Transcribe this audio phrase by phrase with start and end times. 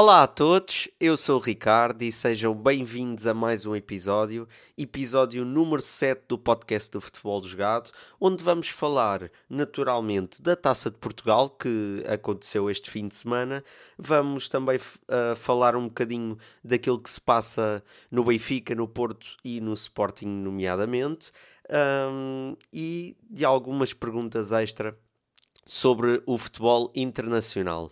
[0.00, 4.46] Olá a todos, eu sou o Ricardo e sejam bem-vindos a mais um episódio,
[4.76, 7.90] episódio número 7 do podcast do Futebol Jogado,
[8.20, 13.64] onde vamos falar naturalmente da Taça de Portugal que aconteceu este fim de semana.
[13.98, 19.60] Vamos também uh, falar um bocadinho daquilo que se passa no Benfica, no Porto e
[19.60, 21.32] no Sporting, nomeadamente,
[22.08, 24.96] um, e de algumas perguntas extra
[25.66, 27.90] sobre o futebol internacional.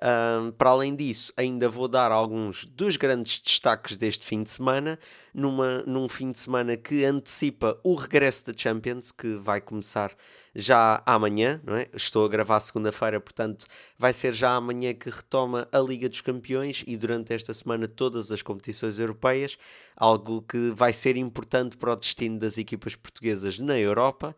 [0.00, 4.96] Um, para além disso, ainda vou dar alguns dos grandes destaques deste fim de semana,
[5.34, 10.14] numa, num fim de semana que antecipa o regresso da Champions, que vai começar
[10.54, 11.88] já amanhã, não é?
[11.92, 13.66] Estou a gravar segunda-feira, portanto,
[13.98, 18.30] vai ser já amanhã que retoma a Liga dos Campeões e durante esta semana todas
[18.30, 19.58] as competições europeias,
[19.96, 24.34] algo que vai ser importante para o destino das equipas portuguesas na Europa.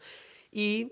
[0.53, 0.91] E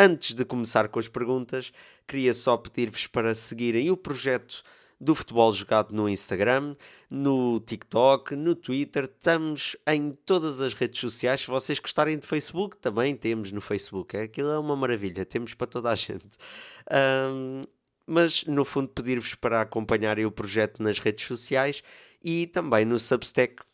[0.00, 1.72] Antes de começar com as perguntas,
[2.06, 4.62] queria só pedir-vos para seguirem o projeto
[5.00, 6.76] do futebol jogado no Instagram,
[7.10, 11.40] no TikTok, no Twitter, estamos em todas as redes sociais.
[11.40, 14.16] Se vocês gostarem de Facebook, também temos no Facebook.
[14.16, 16.28] É, aquilo é uma maravilha, temos para toda a gente.
[17.28, 17.64] Um,
[18.06, 21.82] mas no fundo pedir-vos para acompanharem o projeto nas redes sociais
[22.22, 23.64] e também no Substack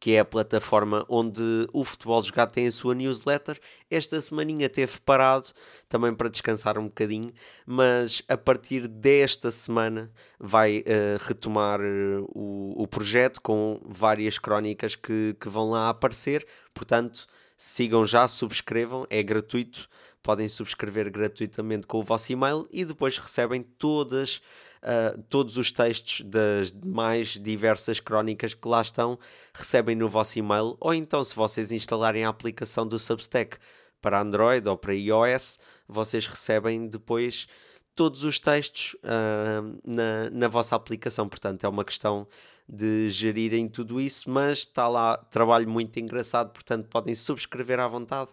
[0.00, 1.42] que é a plataforma onde
[1.74, 3.60] o Futebol Jogado tem a sua newsletter.
[3.90, 5.48] Esta semaninha teve parado,
[5.90, 7.32] também para descansar um bocadinho,
[7.66, 10.82] mas a partir desta semana vai uh,
[11.20, 16.46] retomar uh, o, o projeto com várias crónicas que, que vão lá aparecer.
[16.72, 19.86] Portanto, sigam já, subscrevam, é gratuito
[20.22, 24.42] podem subscrever gratuitamente com o vosso e-mail e depois recebem todas,
[24.82, 29.18] uh, todos os textos das mais diversas crónicas que lá estão,
[29.54, 33.58] recebem no vosso e-mail, ou então se vocês instalarem a aplicação do Substack
[34.00, 37.46] para Android ou para iOS, vocês recebem depois
[37.94, 41.28] todos os textos uh, na, na vossa aplicação.
[41.28, 42.26] Portanto, é uma questão
[42.66, 48.30] de gerirem tudo isso, mas está lá trabalho muito engraçado, portanto podem subscrever à vontade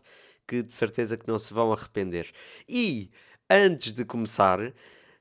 [0.48, 2.32] que de certeza que não se vão arrepender.
[2.70, 3.10] E
[3.50, 4.74] antes de começar,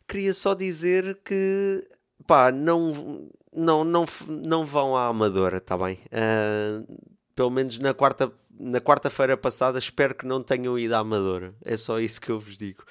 [0.06, 1.86] queria só dizer que
[2.26, 5.98] pá, não, não, não, não vão à Amadora, está bem?
[6.06, 7.00] Uh,
[7.34, 11.54] pelo menos na quarta na quarta-feira passada espero que não tenham ido à Amadora.
[11.64, 12.84] É só isso que eu vos digo.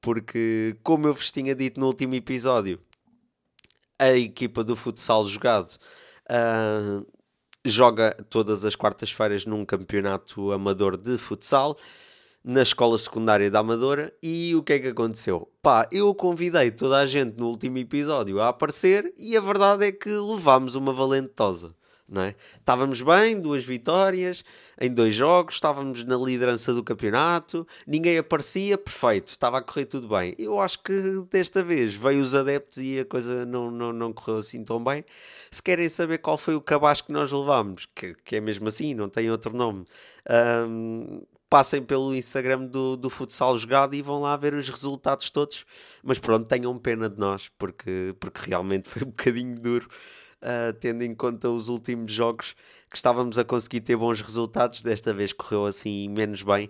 [0.00, 2.78] Porque, como eu vos tinha dito no último episódio,
[3.98, 5.78] a equipa do futsal jogado
[6.28, 7.06] uh,
[7.64, 11.76] joga todas as quartas-feiras num campeonato amador de futsal
[12.44, 15.48] na escola secundária da Amadora e o que é que aconteceu?
[15.62, 19.92] Pá, eu convidei toda a gente no último episódio a aparecer e a verdade é
[19.92, 21.74] que levámos uma valentosa
[22.08, 22.34] não é?
[22.58, 24.44] Estávamos bem, duas vitórias
[24.80, 30.08] em dois jogos, estávamos na liderança do campeonato, ninguém aparecia, perfeito, estava a correr tudo
[30.08, 30.34] bem.
[30.38, 34.38] Eu acho que desta vez veio os adeptos e a coisa não, não, não correu
[34.38, 35.04] assim tão bem.
[35.50, 38.94] Se querem saber qual foi o cabaz que nós levámos, que, que é mesmo assim,
[38.94, 39.84] não tem outro nome,
[40.68, 41.22] um,
[41.54, 45.64] passem pelo Instagram do, do futsal jogado e vão lá ver os resultados todos.
[46.02, 49.88] Mas pronto, tenham pena de nós, porque, porque realmente foi um bocadinho duro
[50.42, 52.56] uh, tendo em conta os últimos jogos
[52.90, 56.68] que estávamos a conseguir ter bons resultados, desta vez correu assim menos bem.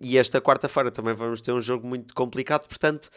[0.00, 3.10] E esta quarta-feira também vamos ter um jogo muito complicado, portanto,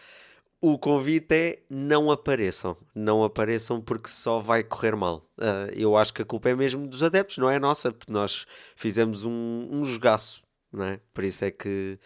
[0.61, 5.23] o convite é não apareçam, não apareçam porque só vai correr mal.
[5.35, 8.45] Uh, eu acho que a culpa é mesmo dos adeptos, não é nossa, porque nós
[8.75, 10.99] fizemos um, um jogaço, não é?
[11.13, 11.99] Por isso é que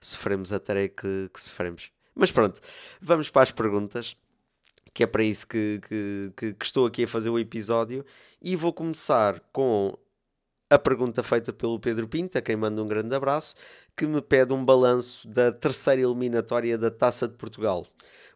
[0.00, 1.90] sofremos a tarefa que, que sofremos.
[2.14, 2.60] Mas pronto,
[3.00, 4.16] vamos para as perguntas
[4.92, 8.04] que é para isso que, que, que, estou aqui a fazer o episódio.
[8.42, 9.96] E vou começar com
[10.70, 13.54] a pergunta feita pelo Pedro Pinto, a quem manda um grande abraço,
[13.96, 17.86] que me pede um balanço da terceira eliminatória da Taça de Portugal.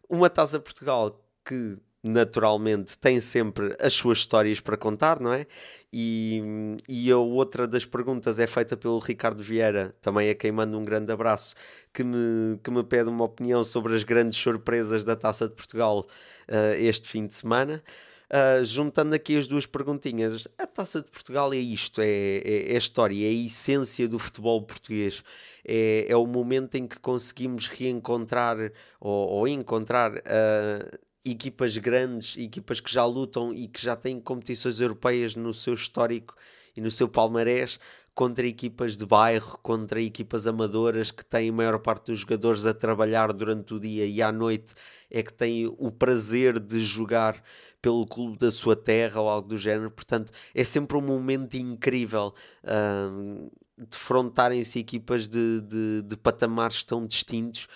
[0.09, 5.47] Uma Taça de Portugal que naturalmente tem sempre as suas histórias para contar, não é?
[5.91, 6.41] E,
[6.89, 10.83] e a outra das perguntas é feita pelo Ricardo Vieira, também a quem mando um
[10.83, 11.55] grande abraço,
[11.93, 16.05] que me, que me pede uma opinião sobre as grandes surpresas da Taça de Portugal
[16.49, 17.81] uh, este fim de semana.
[18.29, 22.75] Uh, juntando aqui as duas perguntinhas, a Taça de Portugal é isto, é, é, é
[22.75, 25.23] a história, é a essência do futebol português,
[25.63, 28.57] é, é o momento em que conseguimos reencontrar
[28.99, 34.79] ou, ou encontrar uh, equipas grandes, equipas que já lutam e que já têm competições
[34.79, 36.35] europeias no seu histórico
[36.75, 37.79] e no seu palmarés,
[38.15, 42.73] contra equipas de bairro, contra equipas amadoras que têm a maior parte dos jogadores a
[42.73, 44.75] trabalhar durante o dia e à noite
[45.09, 47.41] é que têm o prazer de jogar
[47.81, 49.91] pelo clube da sua terra ou algo do género.
[49.91, 52.33] Portanto, é sempre um momento incrível.
[52.63, 57.67] Uh, defrontarem-se equipas de, de, de patamares tão distintos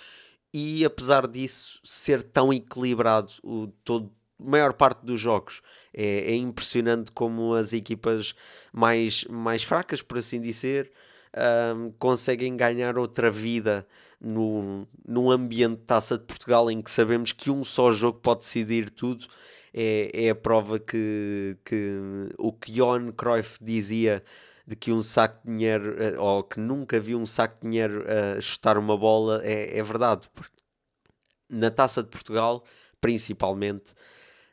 [0.53, 5.61] e apesar disso ser tão equilibrado o, todo, maior parte dos jogos.
[5.93, 8.35] É, é, impressionante como as equipas
[8.71, 10.91] mais, mais fracas, por assim dizer,
[11.75, 13.87] um, conseguem ganhar outra vida
[14.19, 18.41] no, num ambiente de taça de Portugal em que sabemos que um só jogo pode
[18.41, 19.25] decidir tudo.
[19.73, 21.99] É, é a prova que, que
[22.37, 24.23] o que Johan Cruyff dizia
[24.67, 28.05] de que um saco de dinheiro, eh, ou que nunca viu um saco de dinheiro
[28.07, 30.29] a chutar uma bola, é, é verdade.
[31.49, 32.63] Na taça de Portugal,
[32.99, 33.93] principalmente,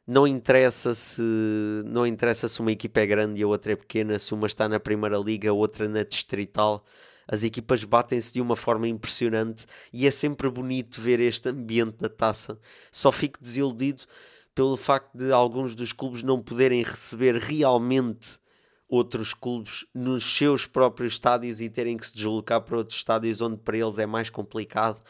[0.07, 1.23] não interessa se
[1.87, 4.69] não interessa se uma equipa é grande e a outra é pequena, se uma está
[4.69, 6.85] na primeira liga, a outra na distrital.
[7.27, 12.09] As equipas batem-se de uma forma impressionante e é sempre bonito ver este ambiente da
[12.09, 12.59] taça.
[12.93, 14.05] Só fico desiludido
[14.55, 18.39] pelo facto de alguns dos clubes não poderem receber realmente
[18.95, 23.57] outros clubes nos seus próprios estádios e terem que se deslocar para outros estádios onde
[23.57, 25.03] para eles é mais complicado.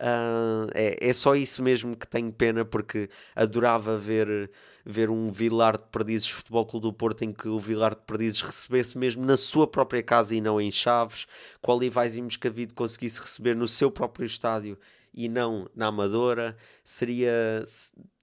[0.00, 4.50] Uh, é, é só isso mesmo que tenho pena, porque adorava ver,
[4.84, 8.40] ver um Vilar de Perdizes Futebol Clube do Porto em que o Vilar de Perdizes
[8.40, 11.26] recebesse mesmo na sua própria casa e não em Chaves,
[11.62, 14.78] que o Olivais e Moscavide conseguisse receber no seu próprio estádio
[15.12, 17.62] e não na Amadora, seria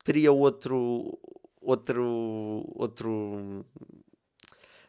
[0.04, 1.20] teria outro
[1.62, 3.66] outro outro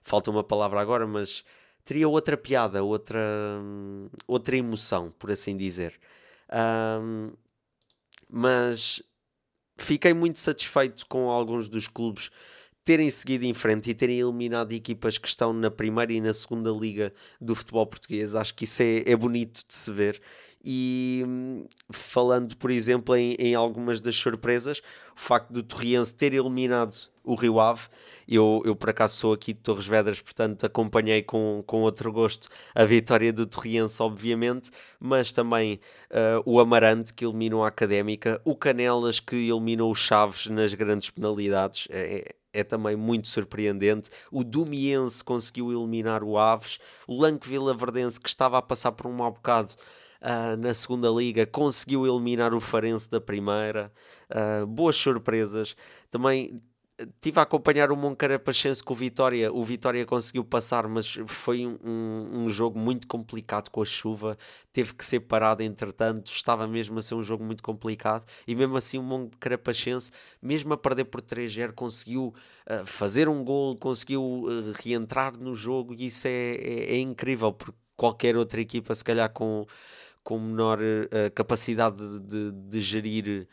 [0.08, 1.44] falta uma palavra agora, mas
[1.84, 3.20] teria outra piada, outra
[4.26, 5.98] outra emoção, por assim dizer.
[6.50, 7.32] Um,
[8.28, 9.02] mas
[9.76, 12.30] fiquei muito satisfeito com alguns dos clubes
[12.84, 16.70] terem seguido em frente e terem eliminado equipas que estão na primeira e na segunda
[16.70, 18.34] liga do futebol português.
[18.34, 20.20] Acho que isso é, é bonito de se ver
[20.64, 21.24] e
[21.90, 24.82] falando, por exemplo, em, em, algumas das surpresas,
[25.16, 27.82] o facto do Torriense ter eliminado o Rio Ave,
[28.26, 32.48] eu, eu por acaso sou aqui de Torres Vedras, portanto acompanhei com, com outro gosto
[32.74, 35.78] a vitória do Torriense, obviamente, mas também
[36.10, 41.10] uh, o Amarante que eliminou a Académica, o Canelas que eliminou o Chaves nas grandes
[41.10, 44.10] penalidades, é, é também muito surpreendente.
[44.32, 49.06] O Dumiense conseguiu eliminar o Aves, o Lanque Vila Verdense que estava a passar por
[49.06, 49.74] um mau bocado
[50.22, 53.92] uh, na segunda liga, conseguiu eliminar o Farense da primeira,
[54.30, 55.76] uh, boas surpresas.
[56.10, 56.58] Também
[56.98, 59.52] estive a acompanhar o Moncarapachense com o Vitória.
[59.52, 64.36] O Vitória conseguiu passar, mas foi um, um, jogo muito complicado com a chuva.
[64.72, 66.32] Teve que ser parado, entretanto.
[66.32, 68.26] Estava mesmo a ser um jogo muito complicado.
[68.46, 70.10] E mesmo assim, o Moncarapachense,
[70.42, 72.34] mesmo a perder por 3-0, conseguiu
[72.68, 75.94] uh, fazer um gol, conseguiu uh, reentrar no jogo.
[75.94, 79.66] E isso é, é, é incrível, porque qualquer outra equipa, se calhar com
[80.28, 83.48] com menor uh, capacidade de, de, de gerir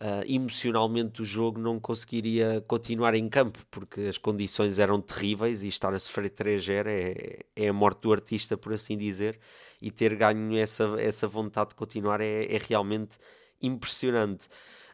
[0.00, 5.66] uh, emocionalmente o jogo, não conseguiria continuar em campo, porque as condições eram terríveis e
[5.66, 9.40] estar a sofrer 3-0 é, é a morte do artista, por assim dizer,
[9.82, 13.18] e ter ganho essa, essa vontade de continuar é, é realmente
[13.60, 14.46] impressionante.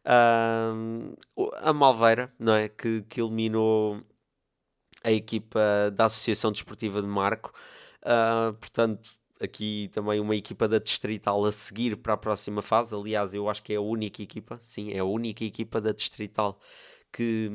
[0.07, 1.19] Uh,
[1.57, 2.71] a Malveira, não é?
[2.71, 4.03] Que, que eliminou
[5.05, 5.61] a equipa
[5.95, 7.53] da Associação Desportiva de Marco,
[8.05, 9.11] uh, portanto
[9.41, 12.95] aqui também uma equipa da Distrital a seguir para a próxima fase.
[12.95, 16.59] Aliás, eu acho que é a única equipa, sim, é a única equipa da Distrital
[17.13, 17.51] que,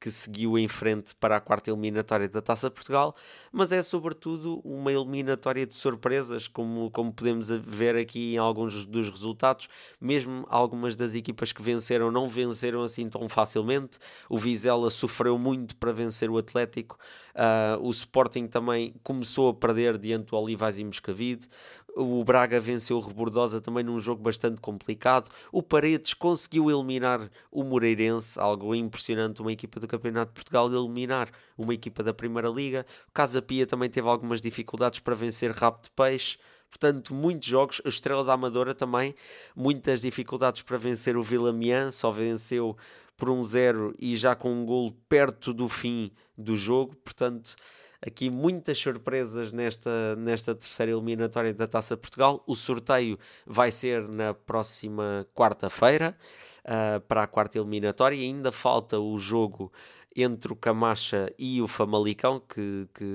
[0.00, 3.14] que seguiu em frente para a quarta eliminatória da Taça de Portugal,
[3.50, 9.10] mas é sobretudo uma eliminatória de surpresas, como, como podemos ver aqui em alguns dos
[9.10, 9.68] resultados.
[10.00, 13.98] Mesmo algumas das equipas que venceram não venceram assim tão facilmente.
[14.28, 16.98] O Vizela sofreu muito para vencer o Atlético,
[17.34, 21.48] uh, o Sporting também começou a perder diante do Olivais e Moscavide
[21.96, 25.30] o Braga venceu o Rebordosa também num jogo bastante complicado.
[25.50, 31.30] O Paredes conseguiu eliminar o Moreirense, algo impressionante, uma equipa do Campeonato de Portugal eliminar
[31.56, 32.84] uma equipa da Primeira Liga.
[33.08, 36.36] O Casa Pia também teve algumas dificuldades para vencer Rabo de Peixe.
[36.68, 37.80] Portanto, muitos jogos.
[37.82, 39.14] A Estrela da Amadora também,
[39.54, 42.76] muitas dificuldades para vencer o Vila Mian, só venceu
[43.16, 46.94] por um zero e já com um gol perto do fim do jogo.
[46.96, 47.56] Portanto,
[48.06, 52.42] aqui muitas surpresas nesta, nesta terceira eliminatória da Taça Portugal.
[52.46, 56.16] O sorteio vai ser na próxima quarta-feira
[56.64, 58.18] uh, para a quarta eliminatória.
[58.18, 59.72] Ainda falta o jogo
[60.14, 63.06] entre o Camacha e o Famalicão, que, que,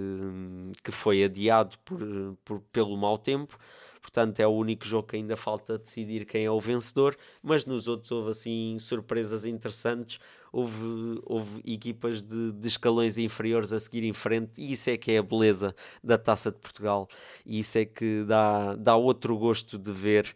[0.83, 1.99] que foi adiado por,
[2.45, 3.57] por, pelo mau tempo
[4.01, 7.87] portanto é o único jogo que ainda falta decidir quem é o vencedor, mas nos
[7.87, 10.19] outros houve assim surpresas interessantes,
[10.51, 15.11] houve, houve equipas de, de escalões inferiores a seguir em frente, e isso é que
[15.11, 17.07] é a beleza da Taça de Portugal,
[17.45, 20.35] e isso é que dá, dá outro gosto de ver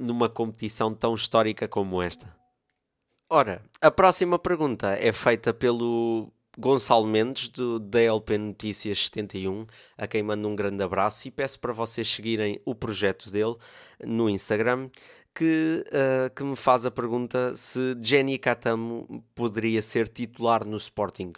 [0.00, 2.34] numa competição tão histórica como esta.
[3.28, 10.22] Ora, a próxima pergunta é feita pelo Gonçalo Mendes, do DLP Notícias 71, a quem
[10.22, 13.56] mando um grande abraço e peço para vocês seguirem o projeto dele
[14.02, 14.88] no Instagram.
[15.34, 21.34] que, uh, que me faz a pergunta se Jenny Catamo poderia ser titular no Sporting.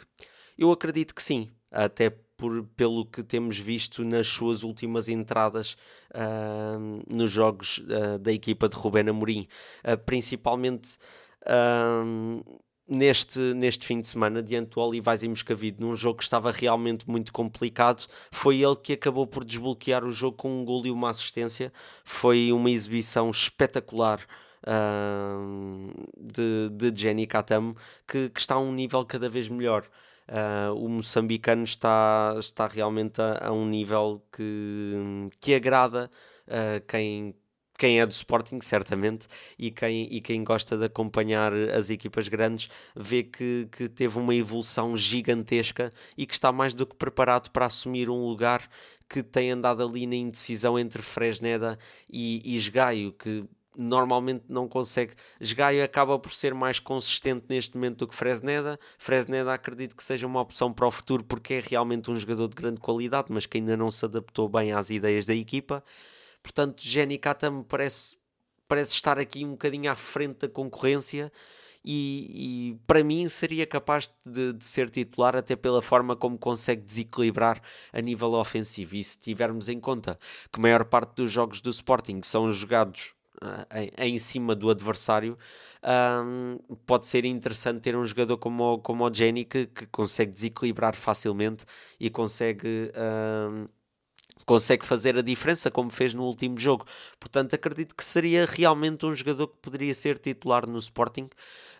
[0.56, 5.76] Eu acredito que sim, até por, pelo que temos visto nas suas últimas entradas
[6.14, 9.48] uh, nos jogos uh, da equipa de Rubén Amorim,
[10.06, 10.96] principalmente
[12.88, 17.09] neste, neste fim de semana, diante do Olivais e Moscavide, num jogo que estava realmente
[17.09, 21.11] muito complicado, foi ele que acabou por desbloquear o jogo com um gol e uma
[21.11, 21.73] assistência.
[22.04, 24.21] Foi uma exibição espetacular.
[24.66, 27.76] Uh, de, de Jenny Katamo
[28.07, 29.85] que, que, está a um nível cada vez melhor.
[30.28, 36.11] Uh, o moçambicano está, está realmente a, a, um nível que, que agrada
[36.49, 37.35] uh, quem,
[37.78, 42.68] quem é do Sporting, certamente, e quem, e quem gosta de acompanhar as equipas grandes,
[42.94, 47.66] vê que, que teve uma evolução gigantesca e que está mais do que preparado para
[47.66, 48.68] assumir um lugar
[49.08, 51.78] que tem andado ali na indecisão entre Fresneda
[52.12, 53.44] e, e Esgaio, que
[53.76, 55.14] normalmente não consegue.
[55.40, 58.76] Esgaio acaba por ser mais consistente neste momento do que Fresneda.
[58.99, 62.56] Fresneda acredito que seja uma opção para o futuro porque é realmente um jogador de
[62.56, 65.82] grande qualidade, mas que ainda não se adaptou bem às ideias da equipa.
[66.42, 68.16] Portanto, Jenny Kata me parece,
[68.66, 71.30] parece estar aqui um bocadinho à frente da concorrência
[71.85, 76.83] e, e para mim seria capaz de, de, ser titular até pela forma como consegue
[76.83, 78.97] desequilibrar a nível ofensivo.
[78.97, 80.18] E se tivermos em conta
[80.52, 84.71] que a maior parte dos jogos do Sporting são jogados uh, em, em, cima do
[84.71, 85.38] adversário,
[86.87, 91.64] pode ser interessante ter um jogador como, como o Jenny que, que consegue desequilibrar facilmente
[91.99, 92.92] e consegue.
[94.47, 96.85] Consegue fazer a diferença como fez no último jogo.
[97.18, 101.28] Portanto, acredito que seria realmente um jogador que poderia ser titular no Sporting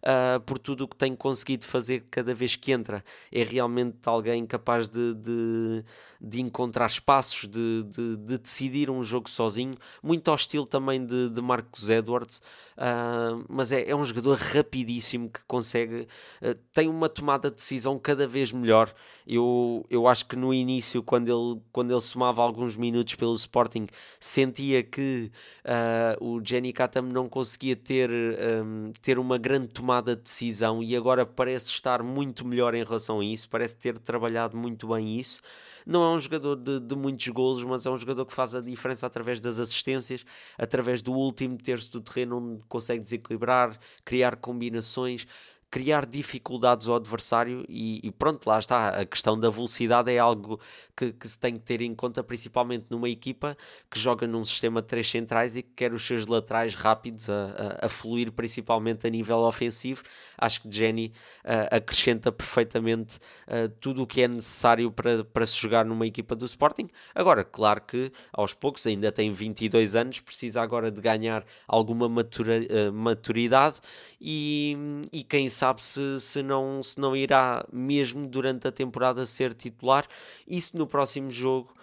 [0.03, 3.05] uh, por tudo o que tem conseguido fazer cada vez que entra.
[3.33, 5.85] É realmente alguém capaz de, de,
[6.21, 11.31] de encontrar espaços, de, de, de, decidir um jogo sozinho, muito ao estilo também de,
[11.31, 12.41] de Marcos Edwards,
[12.77, 16.09] uh, mas é, é, um jogador rapidíssimo que consegue,
[16.43, 18.93] uh, tem uma tomada de decisão cada vez melhor.
[19.27, 23.87] Eu, eu acho que no início, quando ele, quando ele somava alguns minutos pelo Sporting,
[24.19, 25.31] sentia que
[25.64, 30.97] uh, o Jenny Katam não conseguia ter, um, ter uma grande tomada de decisão e
[30.97, 35.40] agora parece estar muito melhor em relação a isso, parece ter trabalhado muito bem isso.
[35.87, 38.61] Não é um jogador de, de muitos golos, mas é um jogador que faz a
[38.61, 40.25] diferença através das assistências,
[40.59, 45.26] através do último terço do terreno onde consegue desequilibrar, criar combinações
[45.71, 48.89] criar dificuldades ao adversário e, e, pronto, lá está.
[48.89, 50.59] A questão da velocidade é algo
[50.97, 53.57] que, que, se tem que ter em conta, principalmente numa equipa
[53.91, 57.79] que joga num sistema de três centrais e que quer os seus laterais rápidos a,
[57.83, 60.03] a, a fluir, principalmente a nível ofensivo.
[60.38, 61.12] Acho que Jenny
[61.45, 66.37] uh, acrescenta perfeitamente uh, tudo o que é necessário para, para se jogar numa equipa
[66.37, 66.88] do Sporting.
[67.14, 72.61] Agora, claro que aos poucos, ainda tem 22 anos, precisa agora de ganhar alguma matura,
[72.61, 73.80] uh, maturidade
[74.21, 74.76] e,
[75.12, 80.07] e quem sabe se, se, não, se não irá mesmo durante a temporada ser titular.
[80.47, 81.75] Isso no próximo jogo,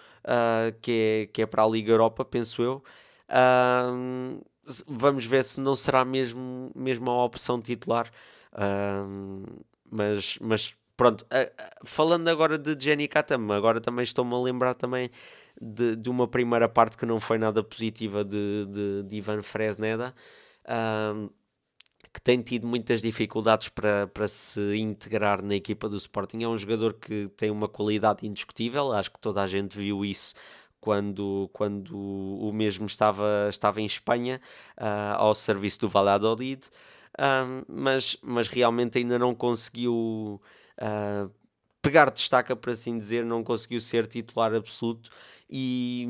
[0.81, 2.83] que, é, que é para a Liga Europa, penso eu.
[4.87, 8.09] Vamos ver se não será mesmo, mesmo a opção titular.
[9.91, 11.25] Mas, mas pronto,
[11.83, 15.09] falando agora de Jenny Katam, agora também estou-me a lembrar também
[15.61, 20.13] de, de uma primeira parte que não foi nada positiva de, de, de Ivan Fresneda.
[22.13, 26.43] Que tem tido muitas dificuldades para, para se integrar na equipa do Sporting.
[26.43, 30.33] É um jogador que tem uma qualidade indiscutível, acho que toda a gente viu isso
[30.85, 34.39] quando, quando o mesmo estava, estava em Espanha,
[34.77, 36.69] uh, ao serviço do Valladolid,
[37.19, 40.41] uh, mas, mas realmente ainda não conseguiu
[40.79, 41.31] uh,
[41.81, 45.09] pegar destaca, por assim dizer, não conseguiu ser titular absoluto
[45.49, 46.07] e,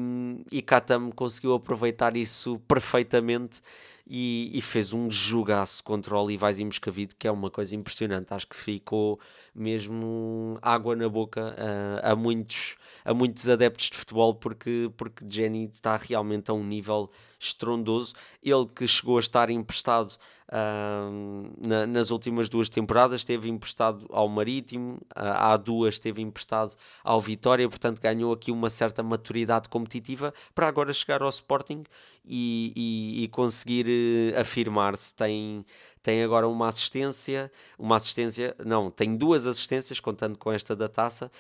[0.51, 3.61] e Katam conseguiu aproveitar isso perfeitamente
[4.07, 8.33] e, e, fez um jogaço contra o Olivais e Moscavide, que é uma coisa impressionante.
[8.35, 9.19] Acho que ficou
[9.53, 15.65] mesmo água na boca uh, a, muitos, a muitos adeptos de futebol, porque, porque Jenny
[15.73, 17.09] está realmente a um nível
[17.39, 18.13] estrondoso.
[18.43, 20.15] Ele que chegou a estar emprestado
[20.51, 26.75] uh, na, nas últimas duas temporadas, esteve emprestado ao Marítimo, uh, há duas esteve emprestado
[27.03, 31.83] ao Vitória, portanto ganhou aqui uma certa maturidade competitiva para agora chegar ao Sporting
[32.25, 35.13] e, e, e conseguir uh, afirmar-se.
[35.15, 35.65] Tem,
[36.01, 41.31] tem agora uma assistência, uma assistência, não, tem duas assistências, contando com esta da taça,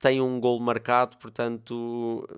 [0.00, 2.28] tem um gol marcado, portanto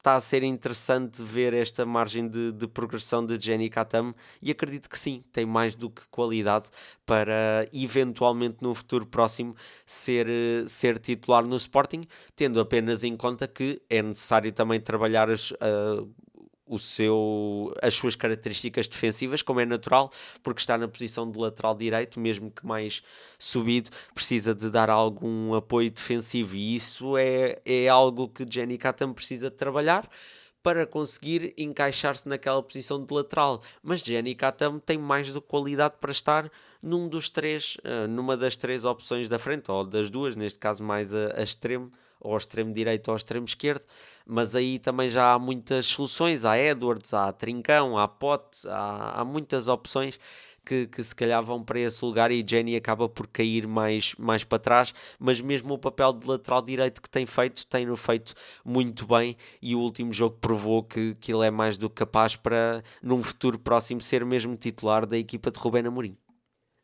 [0.00, 4.88] está a ser interessante ver esta margem de, de progressão de Jenny Katam e acredito
[4.88, 6.70] que sim, tem mais do que qualidade
[7.04, 9.54] para eventualmente no futuro próximo
[9.84, 10.26] ser,
[10.66, 12.04] ser titular no Sporting,
[12.34, 16.10] tendo apenas em conta que é necessário também trabalhar as, uh,
[16.70, 20.10] o seu, as suas características defensivas, como é natural,
[20.42, 23.02] porque está na posição de lateral direito, mesmo que mais
[23.36, 29.12] subido, precisa de dar algum apoio defensivo e isso é, é algo que Jenny Katam
[29.12, 30.08] precisa trabalhar
[30.62, 33.62] para conseguir encaixar-se naquela posição de lateral.
[33.82, 36.50] Mas Jenny Katam tem mais do que qualidade para estar
[36.82, 40.84] num dos três, uh, numa das três opções da frente, ou das duas, neste caso
[40.84, 43.84] mais a, a extremo, ou ao extremo direito ou ao extremo esquerdo,
[44.26, 49.24] mas aí também já há muitas soluções, há Edwards, há Trincão, há Pote, há, há
[49.24, 50.18] muitas opções
[50.64, 54.44] que, que se calhar vão para esse lugar e Jenny acaba por cair mais, mais
[54.44, 58.34] para trás, mas mesmo o papel de lateral direito que tem feito, tem-no feito
[58.64, 62.36] muito bem e o último jogo provou que, que ele é mais do que capaz
[62.36, 66.16] para, num futuro próximo, ser mesmo titular da equipa de Rubén Amorim.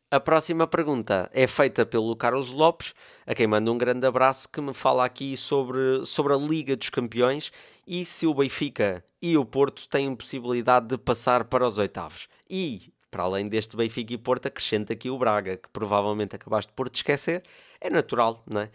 [0.09, 2.93] A próxima pergunta é feita pelo Carlos Lopes,
[3.25, 6.89] a quem manda um grande abraço, que me fala aqui sobre, sobre a Liga dos
[6.89, 7.51] Campeões
[7.85, 12.29] e se o Benfica e o Porto têm possibilidade de passar para os oitavos.
[12.49, 16.87] E, para além deste Benfica e Porto, acrescenta aqui o Braga, que provavelmente acabaste por
[16.87, 17.43] te esquecer.
[17.81, 18.69] É natural, não é?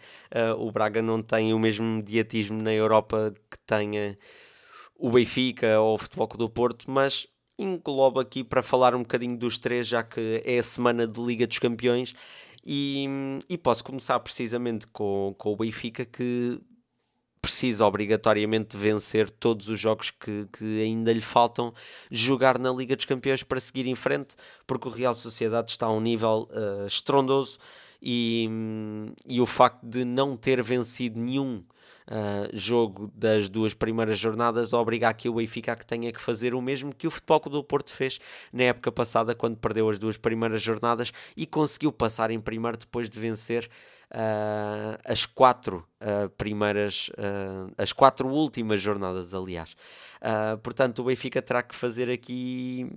[0.53, 4.15] Uh, o Braga não tem o mesmo mediatismo na Europa que tenha
[4.95, 9.57] o Benfica ou o Futebol do Porto, mas englobo aqui para falar um bocadinho dos
[9.57, 12.13] três, já que é a semana de Liga dos Campeões.
[12.65, 13.05] E,
[13.49, 16.61] e posso começar precisamente com, com o Benfica, que
[17.41, 21.73] precisa obrigatoriamente vencer todos os jogos que, que, ainda lhe faltam
[22.09, 25.91] jogar na Liga dos Campeões para seguir em frente, porque o Real Sociedade está a
[25.91, 27.59] um nível uh, estrondoso
[28.01, 28.49] e,
[29.27, 31.61] e o facto de não ter vencido nenhum
[32.07, 36.53] uh, jogo das duas primeiras jornadas obriga aqui o Benfica a que tenha que fazer
[36.53, 38.19] o mesmo que o Futebol Clube do Porto fez
[38.51, 43.09] na época passada quando perdeu as duas primeiras jornadas e conseguiu passar em primeiro depois
[43.09, 43.69] de vencer
[44.11, 47.09] uh, as quatro uh, primeiras,
[47.77, 49.75] as quatro últimas jornadas, aliás.
[50.61, 52.89] portanto, o Benfica terá que fazer aqui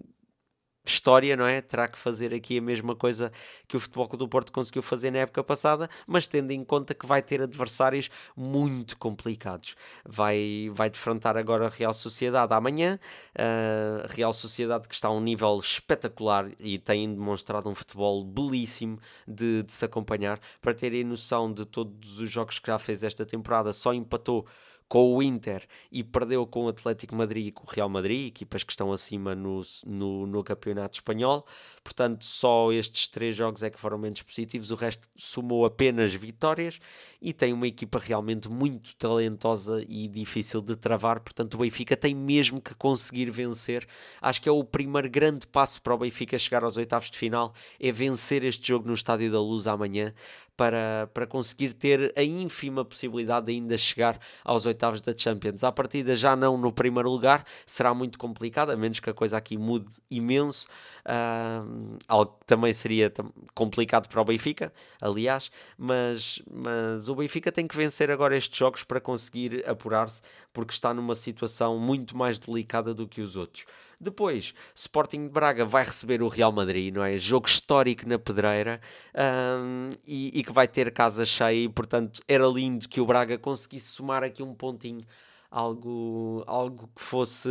[0.90, 1.60] história, não é?
[1.60, 3.32] Terá que fazer aqui a mesma coisa
[3.66, 7.06] que o Futebol do Porto conseguiu fazer na época passada, mas tendo em conta que
[7.06, 9.76] vai ter adversários muito complicados.
[10.04, 12.98] Vai, vai defrontar agora a Real Sociedade amanhã,
[13.34, 18.98] a Real Sociedade que está a um nível espetacular e tem demonstrado um futebol belíssimo
[19.26, 20.38] de, de se acompanhar.
[20.60, 24.46] Para terem noção de todos os jogos que já fez esta temporada, só empatou
[24.88, 28.62] com o Inter e perdeu com o Atlético Madrid e com o Real Madrid, equipas
[28.62, 31.44] que estão acima no, no, no, campeonato espanhol.
[31.82, 36.78] Portanto, só estes três jogos é que foram menos positivos, o resto somou apenas vitórias
[37.20, 41.20] e tem uma equipa realmente muito talentosa e difícil de travar.
[41.20, 43.86] Portanto, o Benfica tem mesmo que conseguir vencer.
[44.20, 47.52] Acho que é o primeiro grande passo para o Benfica chegar aos oitavos de final,
[47.80, 50.12] é vencer este jogo no Estádio da Luz amanhã
[50.56, 55.62] para, para conseguir ter a ínfima possibilidade de ainda chegar aos oitavos da Champions.
[55.62, 59.36] À partida já não no primeiro lugar, será muito complicado, a menos que a coisa
[59.36, 60.66] aqui mude imenso.
[61.06, 63.12] Uh, algo que também seria
[63.54, 68.82] complicado para o Benfica, aliás, mas, mas o Benfica tem que vencer agora estes jogos
[68.82, 70.20] para conseguir apurar-se,
[70.52, 73.66] porque está numa situação muito mais delicada do que os outros.
[74.00, 77.16] Depois, Sporting de Braga vai receber o Real Madrid, não é?
[77.18, 78.80] Jogo histórico na pedreira
[79.14, 83.38] um, e, e, que vai ter casa cheia e, portanto, era lindo que o Braga
[83.38, 85.06] conseguisse somar aqui um pontinho,
[85.48, 87.48] algo, algo que fosse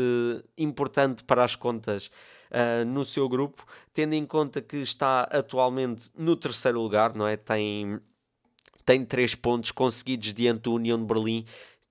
[0.58, 2.12] importante para as contas
[2.52, 7.38] uh, no seu grupo, tendo em conta que está atualmente no terceiro lugar, não é?
[7.38, 8.00] Tem,
[8.86, 11.46] tem três pontos conseguidos diante do União de Berlim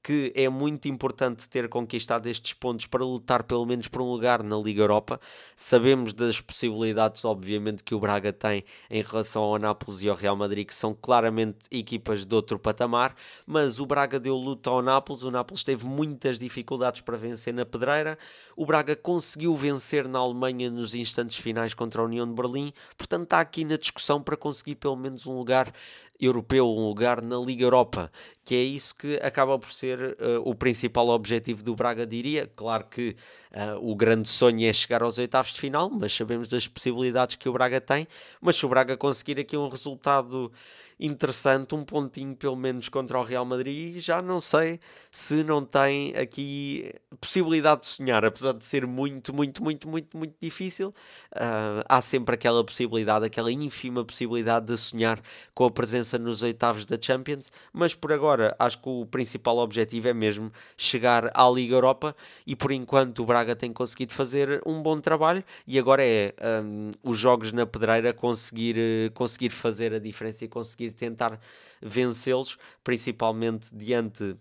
[0.04, 4.42] que é muito importante ter conquistado estes pontos para lutar pelo menos por um lugar
[4.42, 5.18] na Liga Europa.
[5.56, 10.36] Sabemos das possibilidades, obviamente, que o Braga tem em relação ao Nápoles e ao Real
[10.36, 15.22] Madrid, que são claramente equipas de outro patamar, mas o Braga deu luta ao Nápoles,
[15.22, 18.18] o Nápoles teve muitas dificuldades para vencer na pedreira,
[18.54, 23.24] o Braga conseguiu vencer na Alemanha nos instantes finais contra a União de Berlim, portanto
[23.24, 25.72] está aqui na discussão para conseguir pelo menos um lugar
[26.20, 28.10] europeu, um lugar na Liga Europa,
[28.44, 32.50] que é isso que acaba por ser uh, o principal objetivo do Braga, diria.
[32.54, 33.16] Claro que
[33.52, 37.48] uh, o grande sonho é chegar aos oitavos de final, mas sabemos das possibilidades que
[37.48, 38.06] o Braga tem.
[38.40, 40.52] Mas se o Braga conseguir aqui um resultado
[40.98, 43.98] interessante, um pontinho pelo menos contra o Real Madrid.
[43.98, 44.80] Já não sei
[45.10, 50.34] se não tem aqui possibilidade de sonhar, apesar de ser muito, muito, muito, muito, muito
[50.40, 50.88] difícil.
[51.34, 55.20] Uh, há sempre aquela possibilidade, aquela ínfima possibilidade de sonhar
[55.54, 57.50] com a presença nos oitavos da Champions.
[57.72, 62.14] Mas por agora, acho que o principal objetivo é mesmo chegar à Liga Europa
[62.46, 66.90] e por enquanto o Braga tem conseguido fazer um bom trabalho e agora é um,
[67.02, 71.40] os jogos na pedreira conseguir, conseguir fazer a diferença e conseguir conseguir tentar
[71.80, 74.36] vencê-los, principalmente diante,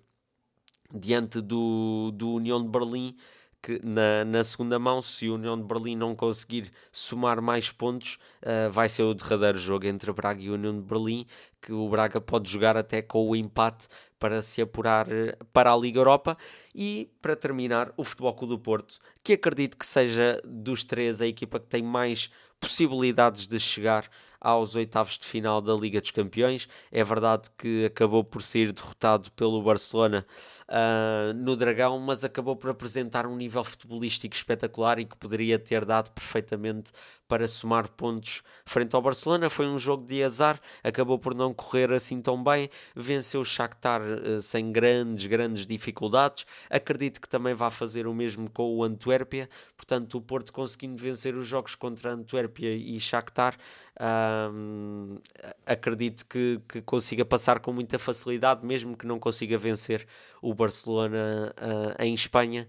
[0.94, 3.16] diante do, do União de Berlim,
[3.62, 8.18] que na, na segunda mão, se o União de Berlim não conseguir somar mais pontos,
[8.42, 11.26] uh, vai ser o derradeiro jogo entre Braga e União de Berlim,
[11.62, 13.88] que o Braga pode jogar até com o empate
[14.20, 16.38] para se apurar eh, para a Liga Europa.
[16.74, 21.28] E para terminar, o Futebol Clube do Porto, que acredito que seja dos três a
[21.28, 22.30] equipa que tem mais
[22.60, 24.10] possibilidades de chegar
[24.44, 26.68] aos oitavos de final da Liga dos Campeões.
[26.92, 30.26] É verdade que acabou por ser derrotado pelo Barcelona
[30.68, 35.86] uh, no Dragão, mas acabou por apresentar um nível futebolístico espetacular e que poderia ter
[35.86, 36.92] dado perfeitamente
[37.34, 39.50] para somar pontos frente ao Barcelona.
[39.50, 42.70] Foi um jogo de azar, acabou por não correr assim tão bem.
[42.96, 46.46] Venceu o Shakhtar uh, sem grandes, grandes dificuldades.
[46.70, 49.50] Acredito que também vai fazer o mesmo com o Antuérpia.
[49.76, 53.58] Portanto, o Porto conseguindo vencer os jogos contra Antuérpia e Shakhtar,
[54.00, 55.18] um,
[55.66, 60.08] acredito que, que, consiga passar com muita facilidade, mesmo que não consiga vencer
[60.42, 62.68] o Barcelona uh, em Espanha.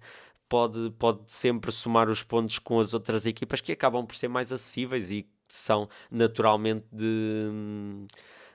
[0.48, 4.52] Pode, pode sempre somar os pontos com as outras equipas que acabam por ser mais
[4.52, 8.06] acessíveis e são naturalmente de,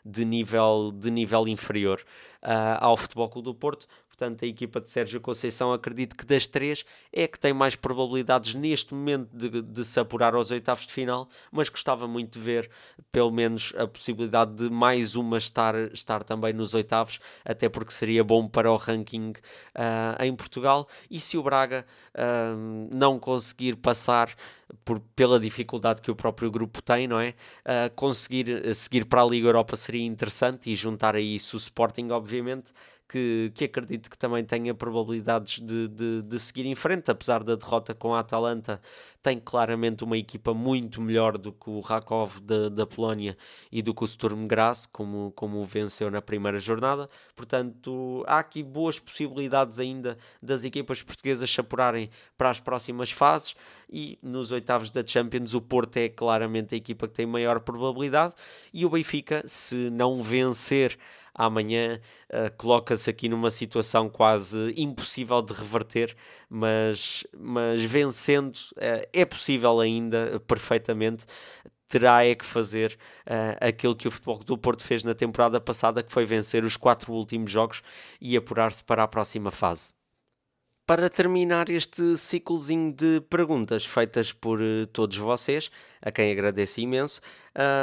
[0.05, 2.01] de, nível, de nível inferior
[2.43, 3.87] uh, ao Futebol Clube do Porto.
[4.19, 8.53] Portanto, a equipa de Sérgio Conceição, acredito que das três é que tem mais probabilidades
[8.53, 12.69] neste momento de, de se apurar aos oitavos de final, mas gostava muito de ver
[13.13, 18.21] pelo menos a possibilidade de mais uma estar, estar também nos oitavos, até porque seria
[18.21, 20.85] bom para o ranking uh, em Portugal.
[21.09, 24.35] E se o Braga uh, não conseguir passar
[24.83, 27.29] por, pela dificuldade que o próprio grupo tem, não é?
[27.61, 32.09] Uh, conseguir seguir para a Liga Europa seria interessante e juntar a isso o Sporting,
[32.11, 32.73] obviamente,
[33.09, 37.55] que, que acredito que também tenha probabilidades de, de, de, seguir em frente, apesar da
[37.55, 38.79] derrota com a Atalanta,
[39.23, 43.35] tem claramente uma equipa muito melhor do que o Rakov da, da Polónia
[43.71, 47.09] e do que o Sturm Graz, como, como venceu na primeira jornada.
[47.35, 53.55] Portanto, há aqui boas possibilidades ainda das equipas portuguesas se apurarem para as próximas fases
[53.91, 58.35] e nos oitavos da Champions o Porto é claramente a equipa que tem maior probabilidade
[58.71, 60.95] e o Benfica, se não vencer
[61.33, 66.15] amanhã uh, coloca-se aqui numa situação quase impossível de reverter,
[66.49, 71.25] mas, mas vencendo uh, é possível ainda perfeitamente.
[71.87, 76.03] Terá é que fazer uh, aquilo que o Futebol do Porto fez na temporada passada,
[76.03, 77.81] que foi vencer os quatro últimos jogos
[78.21, 79.98] e apurar-se para a próxima fase
[80.89, 85.69] para terminar este ciclozinho de perguntas feitas por uh, todos vocês,
[86.01, 87.21] a quem agradeço imenso,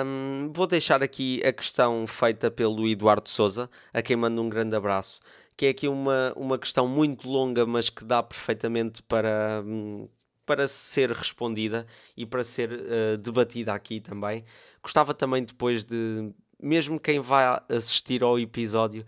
[0.04, 4.74] um, vou deixar aqui a questão feita pelo Eduardo Souza, a quem mando um grande
[4.74, 5.20] abraço,
[5.56, 10.08] que é aqui uma, uma questão muito longa, mas que dá perfeitamente para, um,
[10.44, 14.44] para ser respondida e para ser uh, debatida aqui também.
[14.82, 19.06] Gostava também depois de mesmo quem vai assistir ao episódio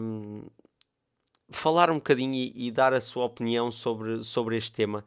[0.00, 0.46] um,
[1.50, 5.04] falar um bocadinho e, e, dar a sua opinião sobre, sobre este tema,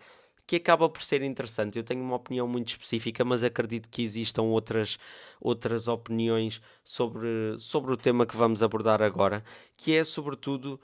[0.51, 1.77] que acaba por ser interessante.
[1.77, 4.99] Eu tenho uma opinião muito específica, mas acredito que existam outras,
[5.39, 9.45] outras opiniões sobre, sobre o tema que vamos abordar agora,
[9.77, 10.77] que é sobretudo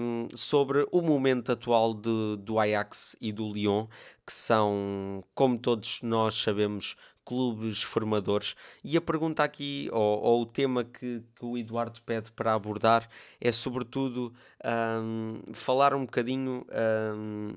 [0.00, 3.86] um, sobre o momento atual de, do Ajax e do Lyon,
[4.26, 8.56] que são, como todos nós sabemos, clubes formadores.
[8.82, 13.06] E a pergunta aqui, ou, ou o tema que, que, o Eduardo pede para abordar,
[13.38, 14.32] é sobretudo
[14.64, 16.64] um, falar um bocadinho
[17.14, 17.54] um,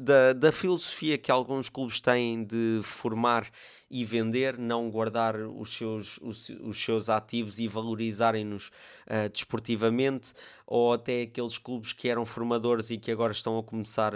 [0.00, 3.46] da, da filosofia que alguns clubes têm de formar
[3.90, 10.32] e vender, não guardar os seus, os, os seus ativos e valorizarem-nos uh, desportivamente,
[10.66, 14.14] ou até aqueles clubes que eram formadores e que agora estão a começar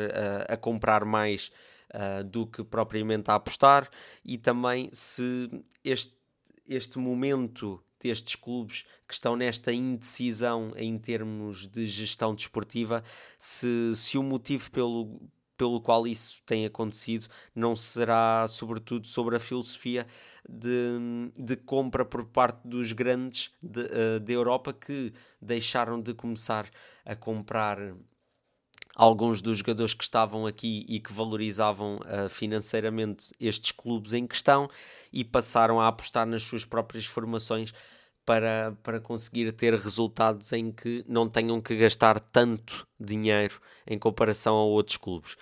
[0.48, 1.50] a comprar mais
[1.92, 3.88] uh, do que propriamente a apostar,
[4.24, 5.50] e também se
[5.84, 6.14] este,
[6.66, 13.02] este momento destes clubes que estão nesta indecisão em termos de gestão desportiva,
[13.38, 15.20] se, se o motivo pelo,
[15.56, 20.06] pelo qual isso tem acontecido não será, sobretudo, sobre a filosofia
[20.48, 26.68] de, de compra por parte dos grandes de, da Europa que deixaram de começar
[27.04, 27.78] a comprar
[28.94, 34.68] alguns dos jogadores que estavam aqui e que valorizavam uh, financeiramente estes clubes em questão
[35.12, 37.72] e passaram a apostar nas suas próprias formações
[38.24, 44.56] para, para conseguir ter resultados em que não tenham que gastar tanto dinheiro em comparação
[44.56, 45.36] a outros clubes.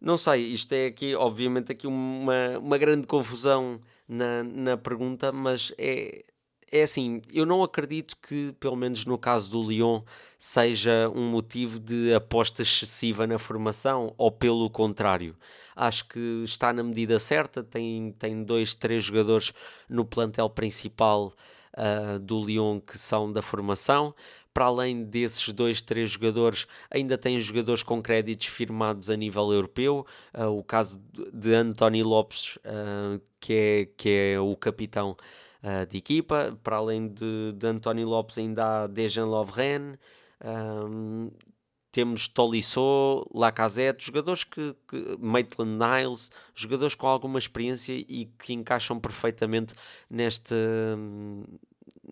[0.00, 3.78] Não sei, isto é aqui, obviamente, aqui uma, uma grande confusão
[4.08, 6.24] na, na pergunta, mas é,
[6.72, 10.00] é assim, eu não acredito que, pelo menos no caso do Lyon,
[10.38, 15.36] seja um motivo de aposta excessiva na formação, ou pelo contrário.
[15.76, 19.52] Acho que está na medida certa, tem, tem dois, três jogadores
[19.88, 21.32] no plantel principal
[21.76, 24.14] uh, do Lyon que são da formação.
[24.52, 30.06] Para além desses dois, três jogadores, ainda tem jogadores com créditos firmados a nível europeu.
[30.36, 31.00] Uh, o caso
[31.32, 35.16] de António Lopes, uh, que, é, que é o capitão
[35.90, 36.58] de equipa.
[36.62, 39.98] Para além de, de António Lopes, ainda há Dejan Lovren.
[40.42, 41.30] Um,
[41.92, 48.98] temos Tolisso, Lacazette, jogadores que, que Maitland Niles, jogadores com alguma experiência e que encaixam
[48.98, 49.74] perfeitamente
[50.08, 50.56] nesta,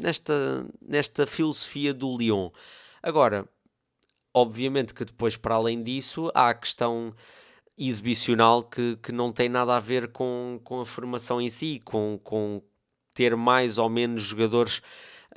[0.01, 2.51] nesta, nesta filosofia do Lyon.
[3.03, 3.49] Agora,
[4.35, 7.15] obviamente que depois, para além disso, há a questão
[7.77, 12.19] exibicional que, que não tem nada a ver com, com a formação em si, com,
[12.23, 12.61] com
[13.15, 14.83] ter mais ou menos jogadores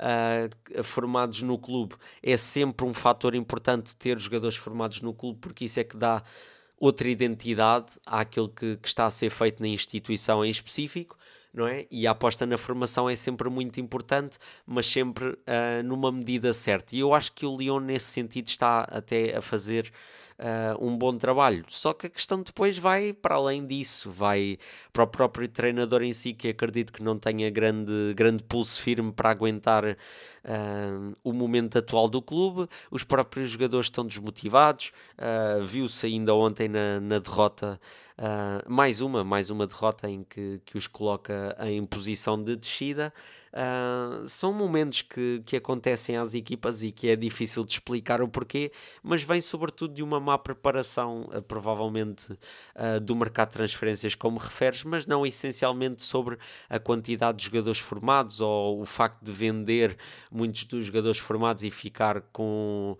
[0.02, 1.94] uh, formados no clube.
[2.22, 6.22] É sempre um fator importante ter jogadores formados no clube, porque isso é que dá
[6.78, 11.16] outra identidade àquilo que, que está a ser feito na instituição em específico
[11.52, 11.86] não é?
[11.90, 16.96] E a aposta na formação é sempre muito importante, mas sempre uh, numa medida certa.
[16.96, 19.92] E eu acho que o Lyon, nesse sentido, está até a fazer
[20.38, 21.64] uh, um bom trabalho.
[21.68, 24.58] Só que a questão depois vai para além disso, vai
[24.92, 29.12] para o próprio treinador em si, que acredito que não tenha grande, grande pulso firme
[29.12, 32.68] para aguentar uh, o momento atual do clube.
[32.90, 34.92] Os próprios jogadores estão desmotivados.
[35.18, 37.80] Uh, Viu-se ainda ontem na, na derrota.
[38.68, 43.12] Mais uma, mais uma derrota em que, que os coloca em posição de descida.
[43.52, 48.28] Uh, são momentos que, que acontecem às equipas e que é difícil de explicar o
[48.28, 54.14] porquê, mas vem sobretudo de uma má preparação, uh, provavelmente uh, do mercado de transferências,
[54.14, 56.38] como referes, mas não essencialmente sobre
[56.70, 59.98] a quantidade de jogadores formados ou o facto de vender
[60.30, 62.96] muitos dos jogadores formados e ficar com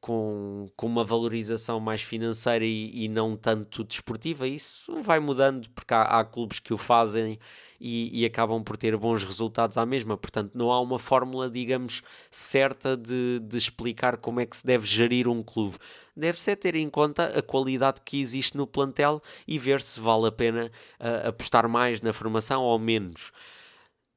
[0.00, 5.92] com, com uma valorização mais financeira e, e não tanto desportiva, isso vai mudando porque
[5.92, 7.38] há, há clubes que o fazem
[7.78, 10.16] e, e, acabam por ter bons resultados à mesma.
[10.16, 14.86] Portanto, não há uma fórmula, digamos, certa de, de explicar como é que se deve
[14.86, 15.76] gerir um clube.
[16.16, 20.26] Deve-se é ter em conta a qualidade que existe no plantel e ver se vale
[20.26, 23.32] a pena uh, apostar mais na formação ou menos.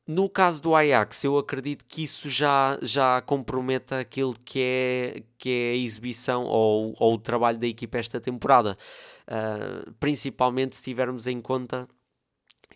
[0.06, 5.50] No caso do Ajax, eu acredito que isso já, já comprometa aquilo que é, que
[5.50, 8.78] é a exibição ou, ou o trabalho da equipa esta temporada.
[9.26, 11.88] Uh, principalmente se tivermos em conta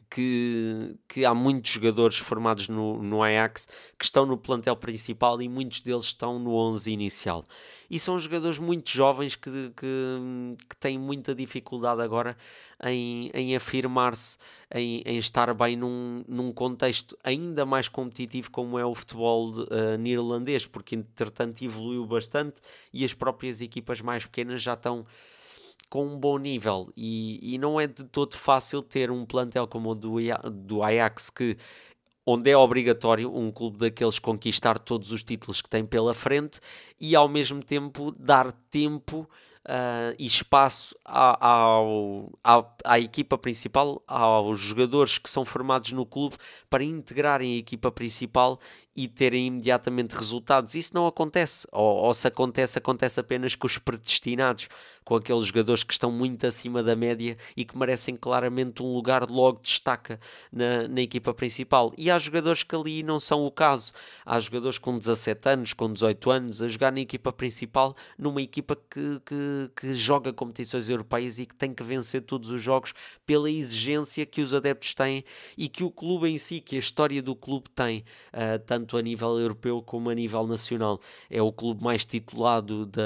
[0.10, 3.68] que, que há muitos jogadores formados no, no Ajax
[3.98, 7.44] que estão no plantel principal e muitos deles estão no 11 inicial.
[7.90, 12.36] E são jogadores muito jovens que, que, que têm muita dificuldade agora
[12.84, 14.38] em, em afirmar-se,
[14.74, 19.98] em, em estar bem num, num contexto ainda mais competitivo como é o futebol uh,
[20.00, 22.56] neerlandês, porque entretanto evoluiu bastante
[22.94, 25.06] e as próprias equipas mais pequenas já estão
[25.90, 26.92] com um bom nível.
[26.96, 30.18] E, e não é de todo fácil ter um plantel como o do,
[30.52, 31.58] do Ajax que
[32.26, 36.60] onde é obrigatório um clube daqueles conquistar todos os títulos que tem pela frente
[37.00, 39.28] e ao mesmo tempo dar tempo
[39.68, 46.36] uh, e espaço ao, ao, à equipa principal, aos jogadores que são formados no clube
[46.70, 48.60] para integrarem a equipa principal
[48.98, 50.74] e terem imediatamente resultados.
[50.74, 54.68] Isso não acontece, ou, ou se acontece, acontece apenas com os predestinados,
[55.08, 59.30] com aqueles jogadores que estão muito acima da média e que merecem claramente um lugar
[59.30, 60.20] logo destaca
[60.52, 61.94] na, na equipa principal.
[61.98, 63.94] E há jogadores que ali não são o caso.
[64.26, 68.76] Há jogadores com 17 anos, com 18 anos, a jogar na equipa principal, numa equipa
[68.76, 72.94] que, que, que joga competições europeias e que tem que vencer todos os jogos
[73.26, 75.24] pela exigência que os adeptos têm
[75.58, 78.98] e que o clube em si, que a história do clube tem, uh, tanto tanto
[78.98, 81.00] a nível europeu como a nível nacional.
[81.30, 83.02] É o clube mais titulado da,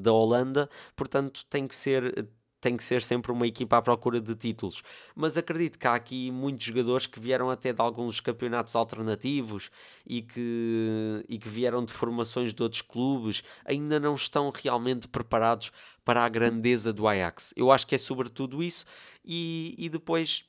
[0.00, 2.28] da Holanda, portanto tem que ser
[2.60, 4.82] tem que ser sempre uma equipa à procura de títulos.
[5.14, 9.70] Mas acredito que há aqui muitos jogadores que vieram até de alguns campeonatos alternativos
[10.06, 15.70] e que, e que vieram de formações de outros clubes, ainda não estão realmente preparados
[16.06, 17.52] para a grandeza do Ajax.
[17.54, 18.86] Eu acho que é sobretudo isso,
[19.22, 20.46] e, e depois,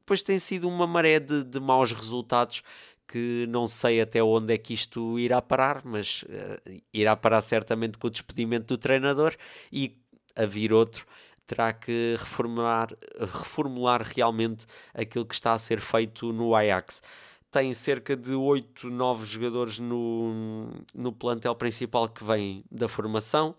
[0.00, 2.64] depois tem sido uma maré de, de maus resultados
[3.06, 7.98] que não sei até onde é que isto irá parar, mas uh, irá parar certamente
[7.98, 9.34] com o despedimento do treinador
[9.72, 9.98] e
[10.34, 11.06] a vir outro
[11.46, 17.02] terá que reformular, reformular realmente aquilo que está a ser feito no Ajax.
[17.50, 23.54] Tem cerca de 8, 9 jogadores no, no plantel principal que vem da formação.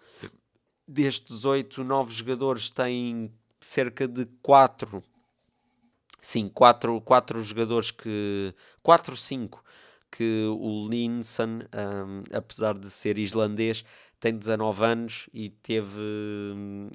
[0.86, 5.02] Destes 8, 9 jogadores, tem cerca de 4
[6.28, 8.54] Sim, quatro, quatro jogadores que.
[8.84, 9.64] quatro, cinco
[10.12, 13.86] que o Linson, um, apesar de ser islandês,
[14.20, 15.88] tem 19 anos e teve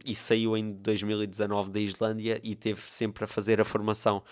[0.05, 4.23] e saiu em 2019 da Islândia e teve sempre a fazer a formação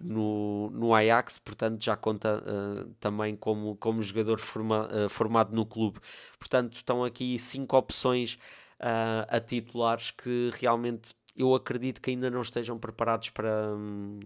[0.00, 5.66] no, no Ajax, portanto já conta uh, também como, como jogador forma, uh, formado no
[5.66, 5.98] clube.
[6.38, 8.38] Portanto, estão aqui cinco opções
[8.80, 14.20] uh, a titulares que realmente eu acredito que ainda não estejam preparados para, um,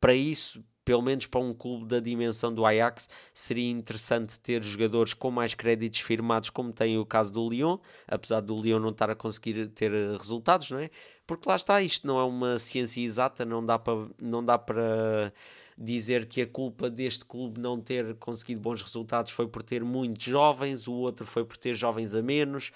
[0.00, 0.64] para isso.
[0.84, 5.52] Pelo menos para um clube da dimensão do Ajax, seria interessante ter jogadores com mais
[5.52, 9.68] créditos firmados, como tem o caso do Lyon, apesar do Lyon não estar a conseguir
[9.70, 10.88] ter resultados, não é?
[11.26, 15.32] Porque lá está, isto não é uma ciência exata, não dá para, não dá para
[15.76, 20.24] dizer que a culpa deste clube não ter conseguido bons resultados foi por ter muitos
[20.24, 22.70] jovens, o outro foi por ter jovens a menos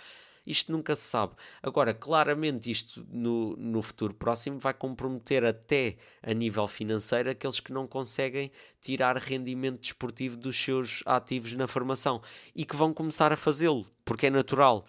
[0.47, 1.35] isto nunca se sabe.
[1.63, 7.73] Agora, claramente, isto no, no futuro próximo vai comprometer até a nível financeiro aqueles que
[7.73, 8.51] não conseguem
[8.81, 12.23] tirar rendimento desportivo dos seus ativos na formação
[12.55, 14.83] e que vão começar a fazê-lo, porque é natural.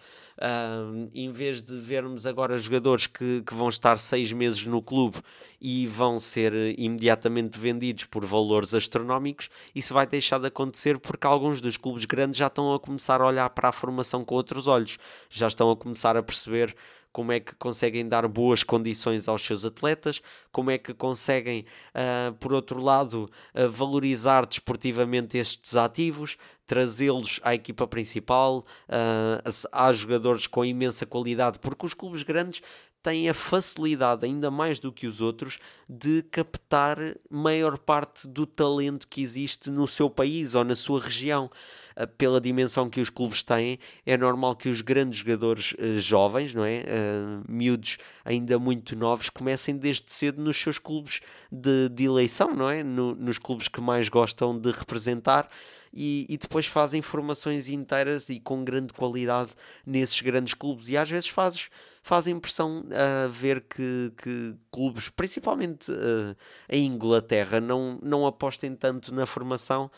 [1.14, 5.18] Em vez de vermos agora jogadores que, que vão estar seis meses no clube
[5.60, 11.60] e vão ser imediatamente vendidos por valores astronómicos, isso vai deixar de acontecer porque alguns
[11.60, 14.98] dos clubes grandes já estão a começar a olhar para a formação com outros olhos,
[15.30, 16.74] já estão a começar a perceber
[17.12, 22.32] como é que conseguem dar boas condições aos seus atletas, como é que conseguem, uh,
[22.34, 30.64] por outro lado, uh, valorizar desportivamente estes ativos, trazê-los à equipa principal, uh, jogadores com
[30.64, 32.62] imensa qualidade, porque os clubes grandes
[33.02, 36.96] têm a facilidade, ainda mais do que os outros, de captar
[37.28, 41.50] maior parte do talento que existe no seu país ou na sua região.
[41.96, 46.54] Ah, pela dimensão que os clubes têm, é normal que os grandes jogadores uh, jovens,
[46.54, 46.80] não é?
[46.80, 52.70] Uh, miúdos ainda muito novos, comecem desde cedo nos seus clubes de, de eleição, não
[52.70, 52.82] é?
[52.82, 55.48] No, nos clubes que mais gostam de representar.
[55.94, 59.50] E, e, depois fazem formações inteiras e com grande qualidade
[59.84, 60.88] nesses grandes clubes.
[60.88, 61.68] E às vezes fazes
[62.02, 66.36] faz impressão a uh, ver que, que, clubes, principalmente uh,
[66.68, 69.90] em Inglaterra, não, não apostem tanto na formação,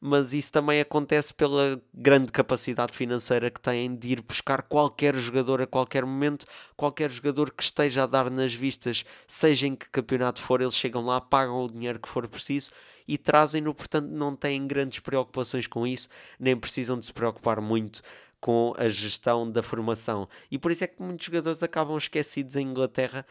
[0.00, 5.62] mas isso também acontece pela grande capacidade financeira que têm de ir buscar qualquer jogador
[5.62, 10.40] a qualquer momento, qualquer jogador que esteja a dar nas vistas, seja em que campeonato
[10.40, 12.70] for, eles chegam lá, pagam o dinheiro que for preciso
[13.08, 18.02] e trazem-no, portanto não têm grandes preocupações com isso, nem precisam de se preocupar muito
[18.40, 20.28] com a gestão da formação.
[20.50, 23.26] E por isso é que muitos jogadores acabam esquecidos em Inglaterra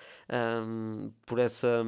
[1.26, 1.86] por essa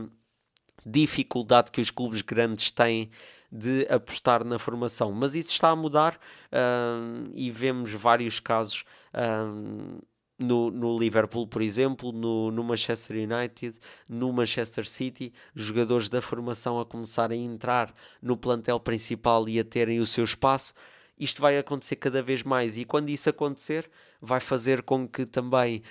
[0.86, 3.10] dificuldade que os clubes grandes têm
[3.52, 5.12] de apostar na formação.
[5.12, 6.20] Mas isso está a mudar
[6.52, 8.84] um, e vemos vários casos.
[9.14, 10.00] Um,
[10.40, 16.80] no, no, Liverpool, por exemplo, no, no, Manchester United, no Manchester City, jogadores da formação
[16.80, 20.76] a começarem a entrar no plantel principal e a terem o seu espaço
[21.20, 23.90] isto vai acontecer cada vez mais e quando isso acontecer
[24.22, 25.82] vai fazer com que também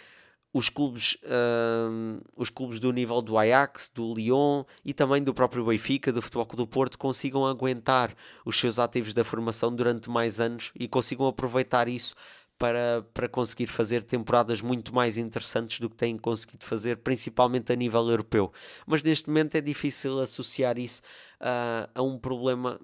[0.53, 5.65] os clubes, uh, os clubes do nível do Ajax, do Lyon e também do próprio
[5.67, 10.41] Benfica, do Futebol Clube do Porto, consigam aguentar os seus ativos da formação durante mais
[10.41, 12.15] anos e consigam aproveitar isso
[12.59, 17.77] para, para conseguir fazer temporadas muito mais interessantes do que têm conseguido fazer, principalmente a
[17.77, 18.53] nível europeu.
[18.87, 21.03] Mas neste momento é difícil associar isso
[21.41, 22.81] uh, a um problema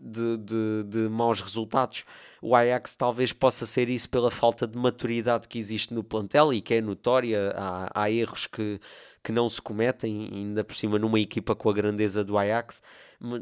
[0.00, 2.04] de, de, de maus resultados.
[2.44, 6.60] O Ajax talvez possa ser isso pela falta de maturidade que existe no plantel e
[6.60, 7.52] que é notória.
[7.54, 8.80] Há, há erros que,
[9.22, 12.82] que não se cometem, ainda por cima numa equipa com a grandeza do Ajax,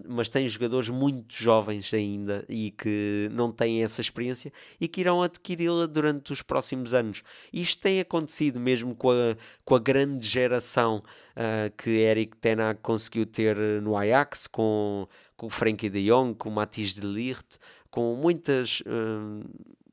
[0.07, 5.23] mas tem jogadores muito jovens ainda e que não têm essa experiência e que irão
[5.23, 7.23] adquiri-la durante os próximos anos.
[7.51, 9.35] Isto tem acontecido mesmo com a,
[9.65, 15.51] com a grande geração uh, que Eric Tenag conseguiu ter no Ajax, com, com o
[15.51, 17.59] Frankie de Jong, com o Matisse de Ligt,
[17.91, 19.45] com muitas, uh,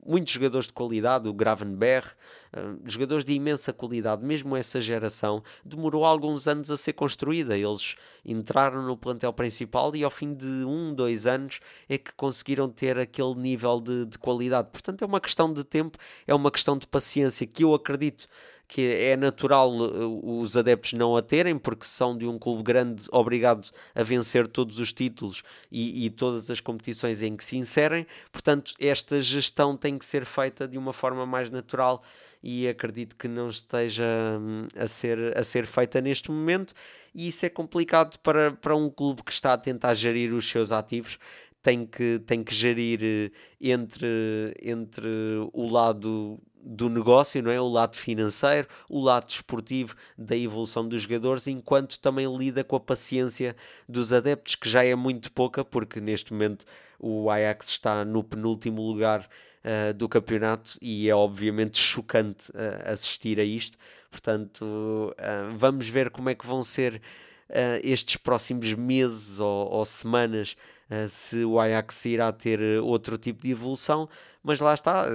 [0.06, 6.04] muitos jogadores de qualidade, o Gravenberg, uh, jogadores de imensa qualidade, mesmo essa geração, demorou
[6.04, 7.56] alguns anos a ser construída.
[7.56, 12.68] Eles entraram no plantel principal e ao fim de um, dois anos é que conseguiram
[12.68, 14.68] ter aquele nível de, de qualidade.
[14.70, 18.28] Portanto, é uma questão de tempo, é uma questão de paciência que eu acredito
[18.68, 23.04] que é natural uh, os adeptos não a terem, porque são de um clube grande
[23.10, 28.06] obrigados a vencer todos os títulos e, e, todas as competições em que se inserem.
[28.30, 32.02] Portanto, esta gestão tem que ser feita de uma forma mais natural
[32.42, 34.04] e acredito que não esteja
[34.38, 36.74] hum, a ser, a ser feita neste momento.
[37.14, 40.70] E isso é complicado para, para um clube que está a tentar gerir os seus
[40.70, 41.18] ativos
[41.62, 43.30] tem que, tem que gerir eh,
[43.60, 45.08] entre, entre
[45.52, 47.60] o lado do negócio, não é?
[47.60, 52.80] O lado financeiro, o lado desportivo da evolução dos jogadores, enquanto também lida com a
[52.80, 53.56] paciência
[53.88, 56.64] dos adeptos, que já é muito pouca, porque neste momento
[56.98, 63.38] o Ajax está no penúltimo lugar uh, do campeonato e é obviamente chocante uh, assistir
[63.38, 63.78] a isto.
[64.10, 67.00] Portanto, uh, vamos ver como é que vão ser
[67.82, 70.54] estes próximos meses ou, ou semanas
[71.08, 74.06] se o Ajax irá ter outro tipo de evolução,
[74.42, 75.06] mas lá está.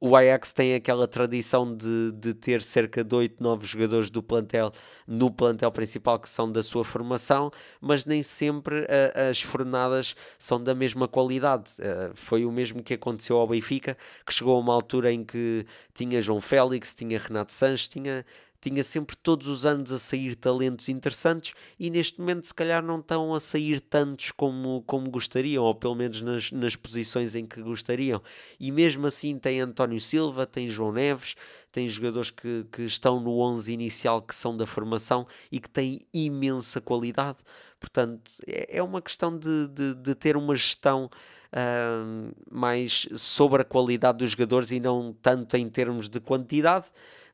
[0.00, 4.72] O Ajax tem aquela tradição de, de ter cerca de 8, 9 jogadores do plantel
[5.06, 8.86] no plantel principal que são da sua formação, mas nem sempre
[9.30, 11.72] as fornadas são da mesma qualidade.
[12.14, 16.22] foi o mesmo que aconteceu ao Benfica, que chegou a uma altura em que tinha
[16.22, 18.24] João Félix, tinha Renato Sanches, tinha
[18.60, 23.00] tinha sempre todos os anos a sair talentos interessantes e neste momento se calhar não
[23.00, 27.62] estão a sair tantos como, como gostariam, ou pelo menos nas, nas posições em que
[27.62, 28.22] gostariam.
[28.58, 31.34] E mesmo assim tem António Silva, tem João Neves,
[31.72, 36.00] tem jogadores que, que estão no 11 inicial que são da formação e que têm
[36.12, 37.38] imensa qualidade.
[37.78, 41.08] Portanto, é, é uma questão de, de, de ter uma gestão
[41.52, 46.86] uh, mais sobre a qualidade dos jogadores e não tanto em termos de quantidade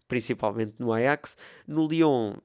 [0.06, 1.36] principalmente no Ajax.
[1.66, 2.42] No Lyon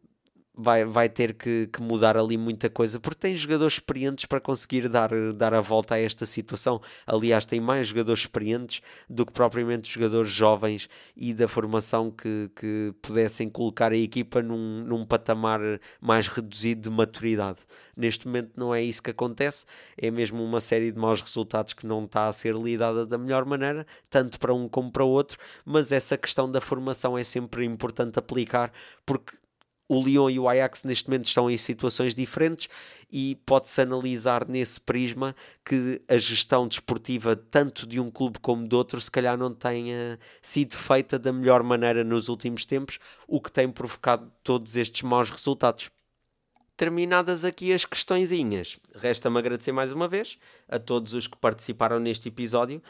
[0.53, 4.87] vai, vai ter que, que, mudar ali muita coisa, porque tem jogadores experientes para conseguir
[4.89, 6.81] dar, dar a volta a esta situação.
[7.05, 12.93] Aliás, tem mais jogadores experientes do que propriamente jogadores jovens e da formação que, que
[13.01, 15.61] pudessem colocar a equipa num, num patamar
[15.99, 17.59] mais reduzido de maturidade.
[17.95, 19.65] Neste momento não é isso que acontece,
[19.97, 23.45] é mesmo uma série de maus resultados que não está a ser lidada da melhor
[23.45, 27.65] maneira, tanto para um como para o outro, mas essa questão da formação é sempre
[27.65, 28.71] importante aplicar,
[29.05, 29.40] porque
[29.91, 32.69] o Lyon e o Ajax neste momento estão em situações diferentes
[33.11, 35.35] e pode-se analisar nesse prisma
[35.65, 40.17] que a gestão desportiva tanto de um clube como de outro se calhar não tenha
[40.41, 45.29] sido feita da melhor maneira nos últimos tempos, o que tem provocado todos estes maus
[45.29, 45.91] resultados
[46.81, 52.29] terminadas aqui as questõezinhas, resta-me agradecer mais uma vez a todos os que participaram neste
[52.29, 52.81] episódio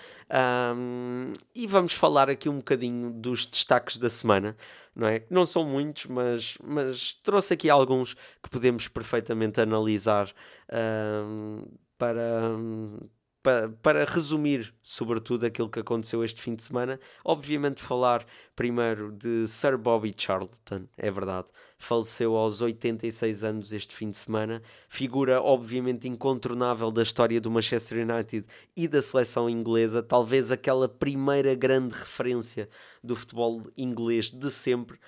[0.73, 4.55] um, e vamos falar aqui um bocadinho dos destaques da semana,
[4.95, 5.25] não é?
[5.29, 10.31] Não são muitos, mas, mas trouxe aqui alguns que podemos perfeitamente analisar
[10.71, 11.65] um,
[11.97, 12.49] para
[13.43, 18.25] para, para resumir, sobretudo, aquilo que aconteceu este fim de semana, obviamente falar
[18.55, 24.61] primeiro de Sir Bobby Charlton, é verdade, faleceu aos 86 anos este fim de semana,
[24.87, 31.55] figura obviamente incontornável da história do Manchester United e da seleção inglesa, talvez aquela primeira
[31.55, 32.69] grande referência
[33.03, 34.99] do futebol inglês de sempre,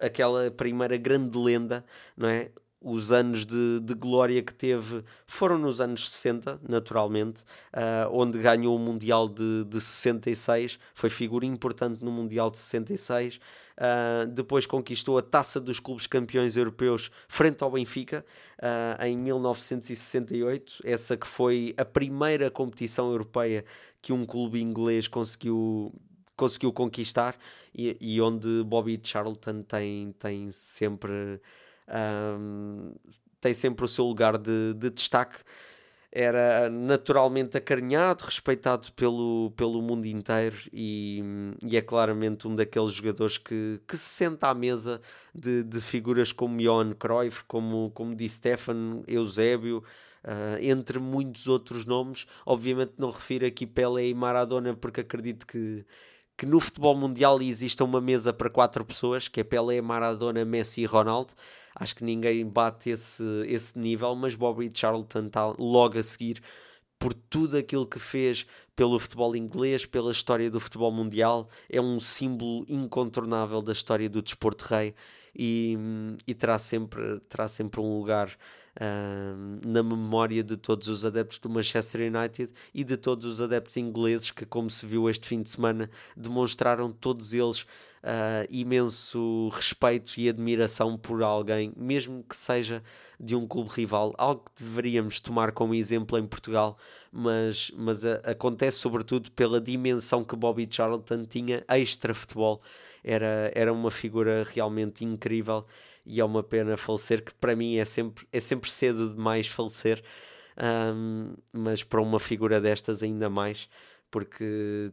[0.00, 1.84] aquela primeira grande lenda,
[2.16, 2.50] não é?
[2.88, 7.42] Os anos de, de, glória que teve foram nos anos 60, naturalmente,
[7.74, 13.36] uh, onde ganhou o Mundial de, de 66, foi figura importante no Mundial de 66.
[13.36, 13.40] Uh,
[13.78, 18.24] ah, depois conquistou a taça dos clubes campeões europeus frente ao Benfica
[18.60, 23.64] uh, em 1968, essa que foi a primeira competição europeia
[24.00, 25.92] que um clube inglês conseguiu
[26.36, 27.34] conseguiu conquistar
[27.74, 31.40] e, e onde Bobby Charlton tem, tem sempre
[31.88, 32.92] um,
[33.40, 35.38] tem sempre o seu lugar de, de destaque.
[36.10, 41.22] Era naturalmente acarinhado, respeitado pelo, pelo mundo inteiro e,
[41.62, 44.98] e é claramente um daqueles jogadores que, que se senta à mesa
[45.34, 49.82] de, de figuras como Johan Cruyff, como, como Di Stefano, Eusébio,
[50.26, 52.26] Uh, entre muitos outros nomes.
[52.44, 55.86] Obviamente não refiro aqui Pelé e Maradona porque acredito que,
[56.36, 60.80] que no futebol mundial exista uma mesa para quatro pessoas, que é Pelé, Maradona, Messi
[60.80, 61.32] e Ronaldo.
[61.78, 66.42] Acho que ninguém bate esse, esse nível, mas Bobby Charlton está logo a seguir
[66.98, 71.48] por tudo aquilo que fez pelo futebol inglês, pela história do futebol mundial.
[71.68, 74.94] É um símbolo incontornável da história do desporto rei
[75.38, 75.76] e,
[76.26, 78.28] e terá, sempre, terá sempre um lugar
[78.76, 83.76] uh, na memória de todos os adeptos do Manchester United e de todos os adeptos
[83.76, 87.66] ingleses que, como se viu este fim de semana, demonstraram todos eles
[88.06, 92.82] uh, imenso respeito e admiração por alguém, mesmo que seja
[93.18, 96.78] de um clube rival, algo que deveríamos tomar como exemplo em Portugal,
[97.10, 102.60] mas, mas a, acontece sobretudo pela dimensão que Bobby Charlton tinha extra futebol.
[103.02, 105.66] Era, era uma figura realmente incrível
[106.04, 110.02] e é uma pena falecer, que para mim é sempre, é sempre cedo demais falecer,
[110.94, 113.68] um, mas para uma figura destas ainda mais,
[114.10, 114.92] porque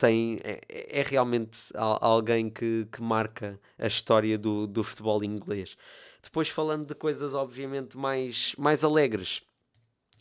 [0.00, 0.60] tem, é,
[1.00, 5.76] é realmente alguém que, que marca a história do, do futebol inglês.
[6.22, 9.42] Depois falando de coisas obviamente mais, mais alegres,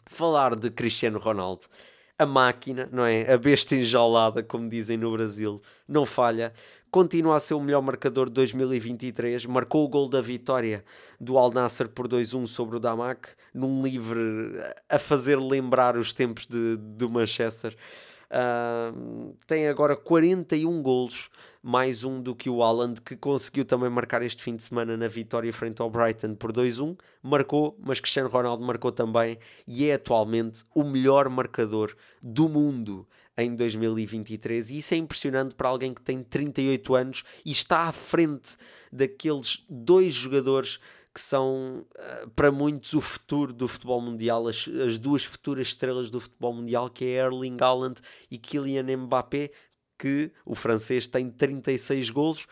[0.06, 1.66] falar de Cristiano Ronaldo,
[2.18, 3.32] a máquina, não é?
[3.32, 6.54] A besta enjaulada, como dizem no Brasil, não falha
[6.92, 10.84] continua a ser o melhor marcador de 2023, marcou o gol da vitória
[11.20, 14.52] do Al Nasser por 2-1 sobre o Damac, num livre
[14.90, 17.76] a fazer lembrar os tempos de, do Manchester.
[19.48, 21.30] Tem agora 41 golos,
[21.64, 25.08] mais um do que o Haaland, que conseguiu também marcar este fim de semana na
[25.08, 26.96] vitória frente ao Brighton por 2-1.
[27.24, 33.56] Marcou, mas Cristiano Ronaldo marcou também e é atualmente o melhor marcador do mundo em
[33.56, 38.58] 2023 e isso é impressionante para alguém que tem 38 anos e está à frente
[38.92, 40.80] daqueles dois jogadores
[41.14, 46.10] que são eh, para muitos o futuro do futebol mundial, as, as duas futuras estrelas
[46.10, 49.52] do futebol mundial, que é Erling Haaland e Kylian Mbappé,
[49.98, 52.48] que o francês tem 36 golos,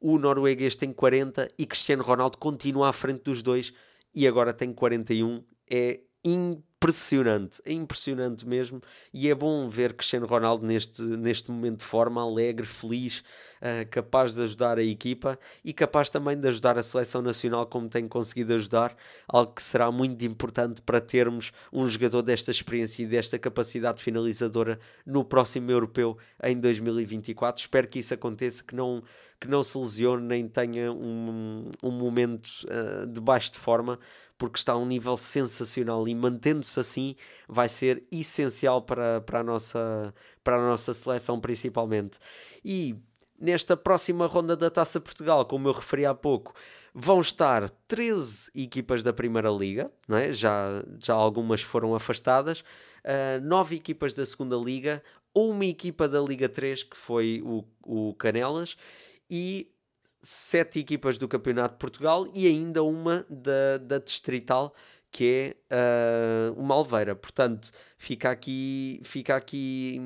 [0.00, 3.72] o norueguês tem 40 e Cristiano Ronaldo continua à frente dos dois
[4.14, 5.44] e agora tem 41.
[5.70, 6.69] É impressionante,
[7.66, 8.80] é impressionante mesmo.
[9.12, 13.18] E é bom ver Cristiano Ronaldo neste, neste momento de forma alegre, feliz,
[13.60, 17.86] uh, capaz de ajudar a equipa e capaz também de ajudar a seleção nacional, como
[17.86, 18.96] tem conseguido ajudar,
[19.28, 24.78] algo que será muito importante para termos um jogador desta experiência e desta capacidade finalizadora
[25.04, 27.60] no próximo europeu em 2024.
[27.60, 29.02] Espero que isso aconteça, que não
[29.40, 33.98] que não se lesione nem tenha um, um momento uh, de baixo de forma,
[34.36, 37.16] porque está a um nível sensacional e mantendo-se assim
[37.48, 40.14] vai ser essencial para, para, a nossa,
[40.44, 42.18] para a nossa seleção principalmente.
[42.64, 42.94] E
[43.40, 46.54] nesta próxima ronda da Taça Portugal, como eu referi há pouco,
[46.94, 50.32] vão estar 13 equipas da Primeira Liga, não é?
[50.32, 55.02] já, já algumas foram afastadas, uh, 9 equipas da Segunda Liga,
[55.34, 58.76] uma equipa da Liga 3, que foi o, o Canelas,
[59.30, 59.72] e
[60.22, 64.74] sete equipas do Campeonato de Portugal e ainda uma da, da Distrital,
[65.10, 67.14] que é uh, uma Alveira.
[67.14, 70.00] Portanto, fica aqui, fica aqui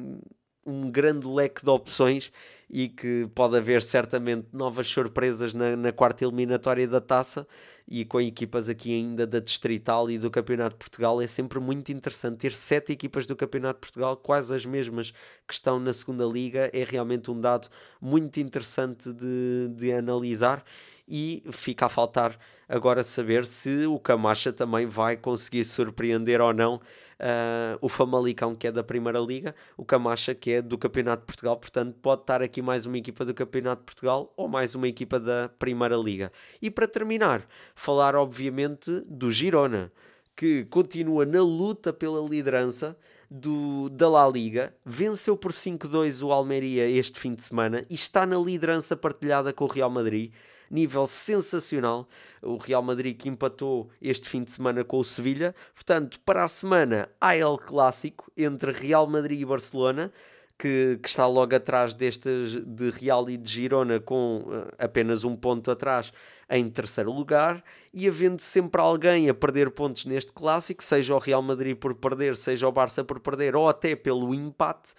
[0.66, 2.32] um grande leque de opções
[2.70, 7.46] e que pode haver certamente novas surpresas na, na quarta eliminatória da taça
[7.86, 11.92] e com equipas aqui ainda da Distrital e do Campeonato de Portugal é sempre muito
[11.92, 15.12] interessante ter sete equipas do Campeonato de Portugal, quase as mesmas
[15.46, 17.68] que estão na segunda liga, é realmente um dado
[18.00, 20.64] muito interessante de, de analisar
[21.06, 22.38] e fica a faltar
[22.68, 28.66] agora saber se o Camacha também vai conseguir surpreender ou não uh, o Famalicão, que
[28.66, 31.56] é da Primeira Liga, o Camacha, que é do Campeonato de Portugal.
[31.56, 35.20] Portanto, pode estar aqui mais uma equipa do Campeonato de Portugal ou mais uma equipa
[35.20, 36.32] da Primeira Liga.
[36.60, 39.92] E para terminar, falar obviamente do Girona,
[40.34, 42.96] que continua na luta pela liderança
[43.34, 48.24] do, da La Liga, venceu por 5-2 o Almeria este fim de semana e está
[48.24, 50.32] na liderança partilhada com o Real Madrid
[50.70, 52.08] nível sensacional.
[52.42, 55.54] O Real Madrid que empatou este fim de semana com o Sevilha.
[55.74, 60.12] Portanto, para a semana há El Clássico entre Real Madrid e Barcelona.
[60.56, 65.34] Que, que, está logo atrás destes de Real e de Girona, com uh, apenas um
[65.34, 66.12] ponto atrás
[66.48, 71.42] em terceiro lugar, e havendo sempre alguém a perder pontos neste clássico, seja o Real
[71.42, 74.94] Madrid por perder, seja o Barça por perder, ou até pelo empate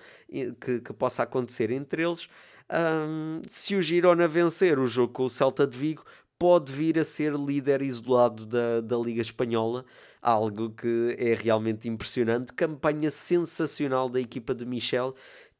[0.59, 2.27] que, que possa acontecer entre eles.
[2.69, 6.03] Um, se o Girona vencer o jogo com o Celta de Vigo,
[6.37, 9.85] pode vir a ser líder isolado da, da Liga Espanhola,
[10.21, 12.53] algo que é realmente impressionante.
[12.53, 15.15] Campanha sensacional da equipa de Michel,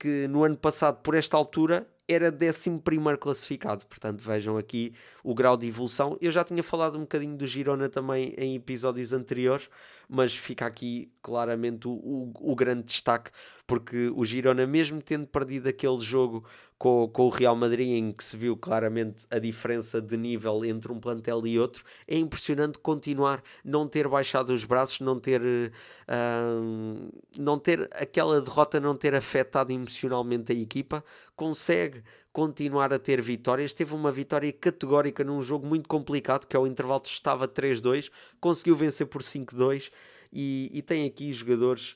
[0.06, 3.88] que no ano passado, por esta altura, era 11 classificado.
[3.88, 4.94] Portanto, vejam aqui
[5.24, 6.16] o grau de evolução.
[6.22, 9.68] Eu já tinha falado um bocadinho do Girona também em episódios anteriores,
[10.10, 13.32] mas fica aqui claramente o, o, o grande destaque,
[13.66, 16.46] porque o Girona, mesmo tendo perdido aquele jogo
[16.78, 20.92] com, com o Real Madrid, em que se viu claramente a diferença de nível entre
[20.92, 27.12] um plantel e outro, é impressionante continuar, não ter baixado os braços, não ter, uh,
[27.38, 31.04] não ter aquela derrota, não ter afetado emocionalmente a equipa,
[31.36, 32.04] consegue
[32.36, 33.72] continuar a ter vitórias.
[33.72, 38.12] Teve uma vitória categórica num jogo muito complicado, que o intervalo estava 3-2,
[38.42, 39.90] conseguiu vencer por 5-2
[40.34, 41.96] e, e tem aqui jogadores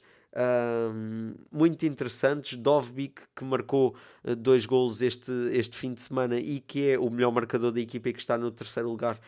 [0.94, 2.58] um, muito interessantes.
[2.58, 7.10] Dovbik, que marcou uh, dois golos este, este fim de semana e que é o
[7.10, 9.20] melhor marcador da equipa e que está no terceiro lugar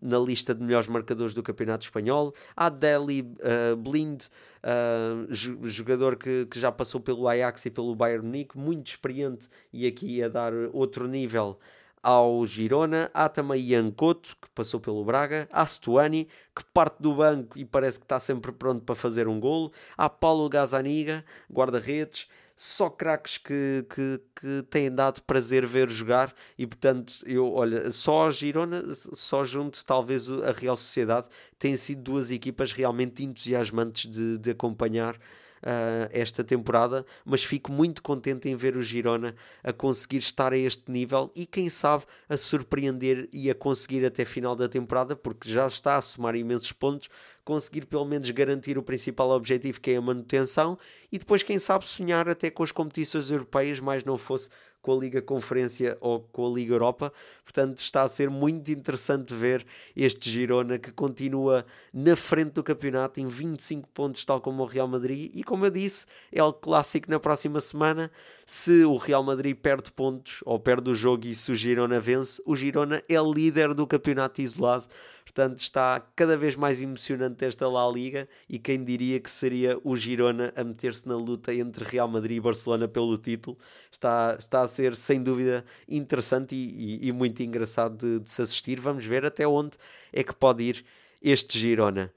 [0.00, 2.34] na lista de melhores marcadores do Campeonato Espanhol.
[2.56, 5.34] Há Deli uh, Blind, uh,
[5.64, 10.22] jogador que, que já passou pelo Ajax e pelo Bayern Munique, muito experiente e aqui
[10.22, 11.58] a dar outro nível
[12.06, 17.12] ao Girona, há também Ian Couto, que passou pelo Braga, há Stuani, que parte do
[17.16, 22.28] banco e parece que está sempre pronto para fazer um golo, há Paulo Gazaniga, guarda-redes,
[22.56, 28.28] só craques que, que, que têm dado prazer ver jogar e portanto eu olha só
[28.28, 31.28] a Girona só junto talvez a Real Sociedade
[31.58, 35.18] têm sido duas equipas realmente entusiasmantes de, de acompanhar
[35.66, 40.56] uh, esta temporada, mas fico muito contente em ver o Girona a conseguir estar a
[40.56, 45.50] este nível e quem sabe a surpreender e a conseguir até final da temporada, porque
[45.50, 47.08] já está a somar imensos pontos,
[47.44, 50.78] conseguir pelo menos garantir o principal objetivo que é a manutenção
[51.10, 54.48] e depois, quem sabe, sonhar até com as competições europeias, mais não fosse
[54.86, 57.12] com a Liga Conferência ou com a Liga Europa.
[57.42, 59.66] Portanto, está a ser muito interessante ver
[59.96, 64.86] este Girona que continua na frente do campeonato em 25 pontos, tal como o Real
[64.86, 65.32] Madrid.
[65.34, 68.12] E como eu disse, é o clássico na próxima semana.
[68.46, 72.40] Se o Real Madrid perde pontos ou perde o jogo e se o Girona vence,
[72.46, 74.86] o Girona é líder do campeonato isolado.
[75.26, 79.96] Portanto, está cada vez mais emocionante esta La Liga e quem diria que seria o
[79.96, 83.58] Girona a meter-se na luta entre Real Madrid e Barcelona pelo título.
[83.90, 88.40] Está, está a ser, sem dúvida, interessante e, e, e muito engraçado de, de se
[88.40, 88.78] assistir.
[88.78, 89.76] Vamos ver até onde
[90.12, 90.84] é que pode ir
[91.20, 92.14] este Girona.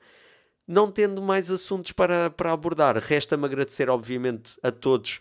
[0.67, 5.19] Não tendo mais assuntos para, para abordar, resta-me agradecer, obviamente, a todos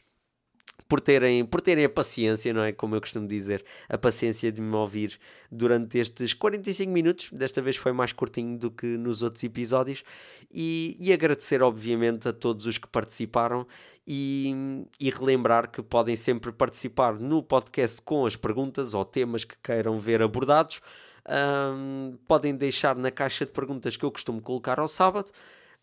[0.86, 2.72] por terem, por terem a paciência, não é?
[2.72, 5.18] Como eu costumo dizer, a paciência de me ouvir
[5.50, 7.30] durante estes 45 minutos.
[7.32, 10.02] Desta vez foi mais curtinho do que nos outros episódios.
[10.50, 13.66] E, e agradecer, obviamente, a todos os que participaram
[14.06, 19.56] e, e relembrar que podem sempre participar no podcast com as perguntas ou temas que
[19.62, 20.80] queiram ver abordados.
[21.28, 25.30] Um, podem deixar na caixa de perguntas que eu costumo colocar ao sábado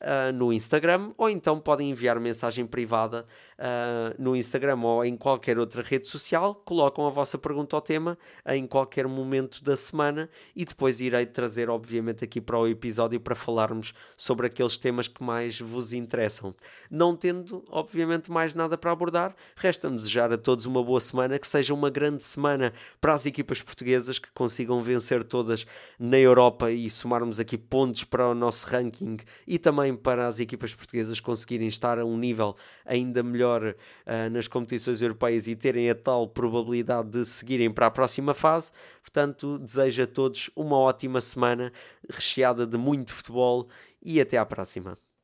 [0.02, 3.26] uh, no Instagram ou então podem enviar mensagem privada
[3.60, 6.56] uh, no Instagram ou em qualquer outra rede social.
[6.56, 11.70] Colocam a vossa pergunta ao tema em qualquer momento da semana e depois irei trazer,
[11.70, 16.54] obviamente, aqui para o episódio para falarmos sobre aqueles temas que mais vos interessam.
[16.90, 21.48] Não tendo, obviamente, mais nada para abordar, resta-me desejar a todos uma boa semana, que
[21.48, 25.66] seja uma grande semana para as equipas portuguesas que consigam vencer todas
[26.00, 30.74] na Europa e somarmos aqui pontos para o nosso ranking e também para as equipas
[30.74, 35.96] portuguesas conseguirem estar a um nível ainda melhor uh, nas competições europeias e terem a
[35.96, 38.72] tal probabilidade de seguirem para a próxima fase.
[39.02, 41.72] Portanto, desejo a todos uma ótima semana
[42.10, 43.68] recheada de muito futebol
[44.04, 44.98] e até à próxima.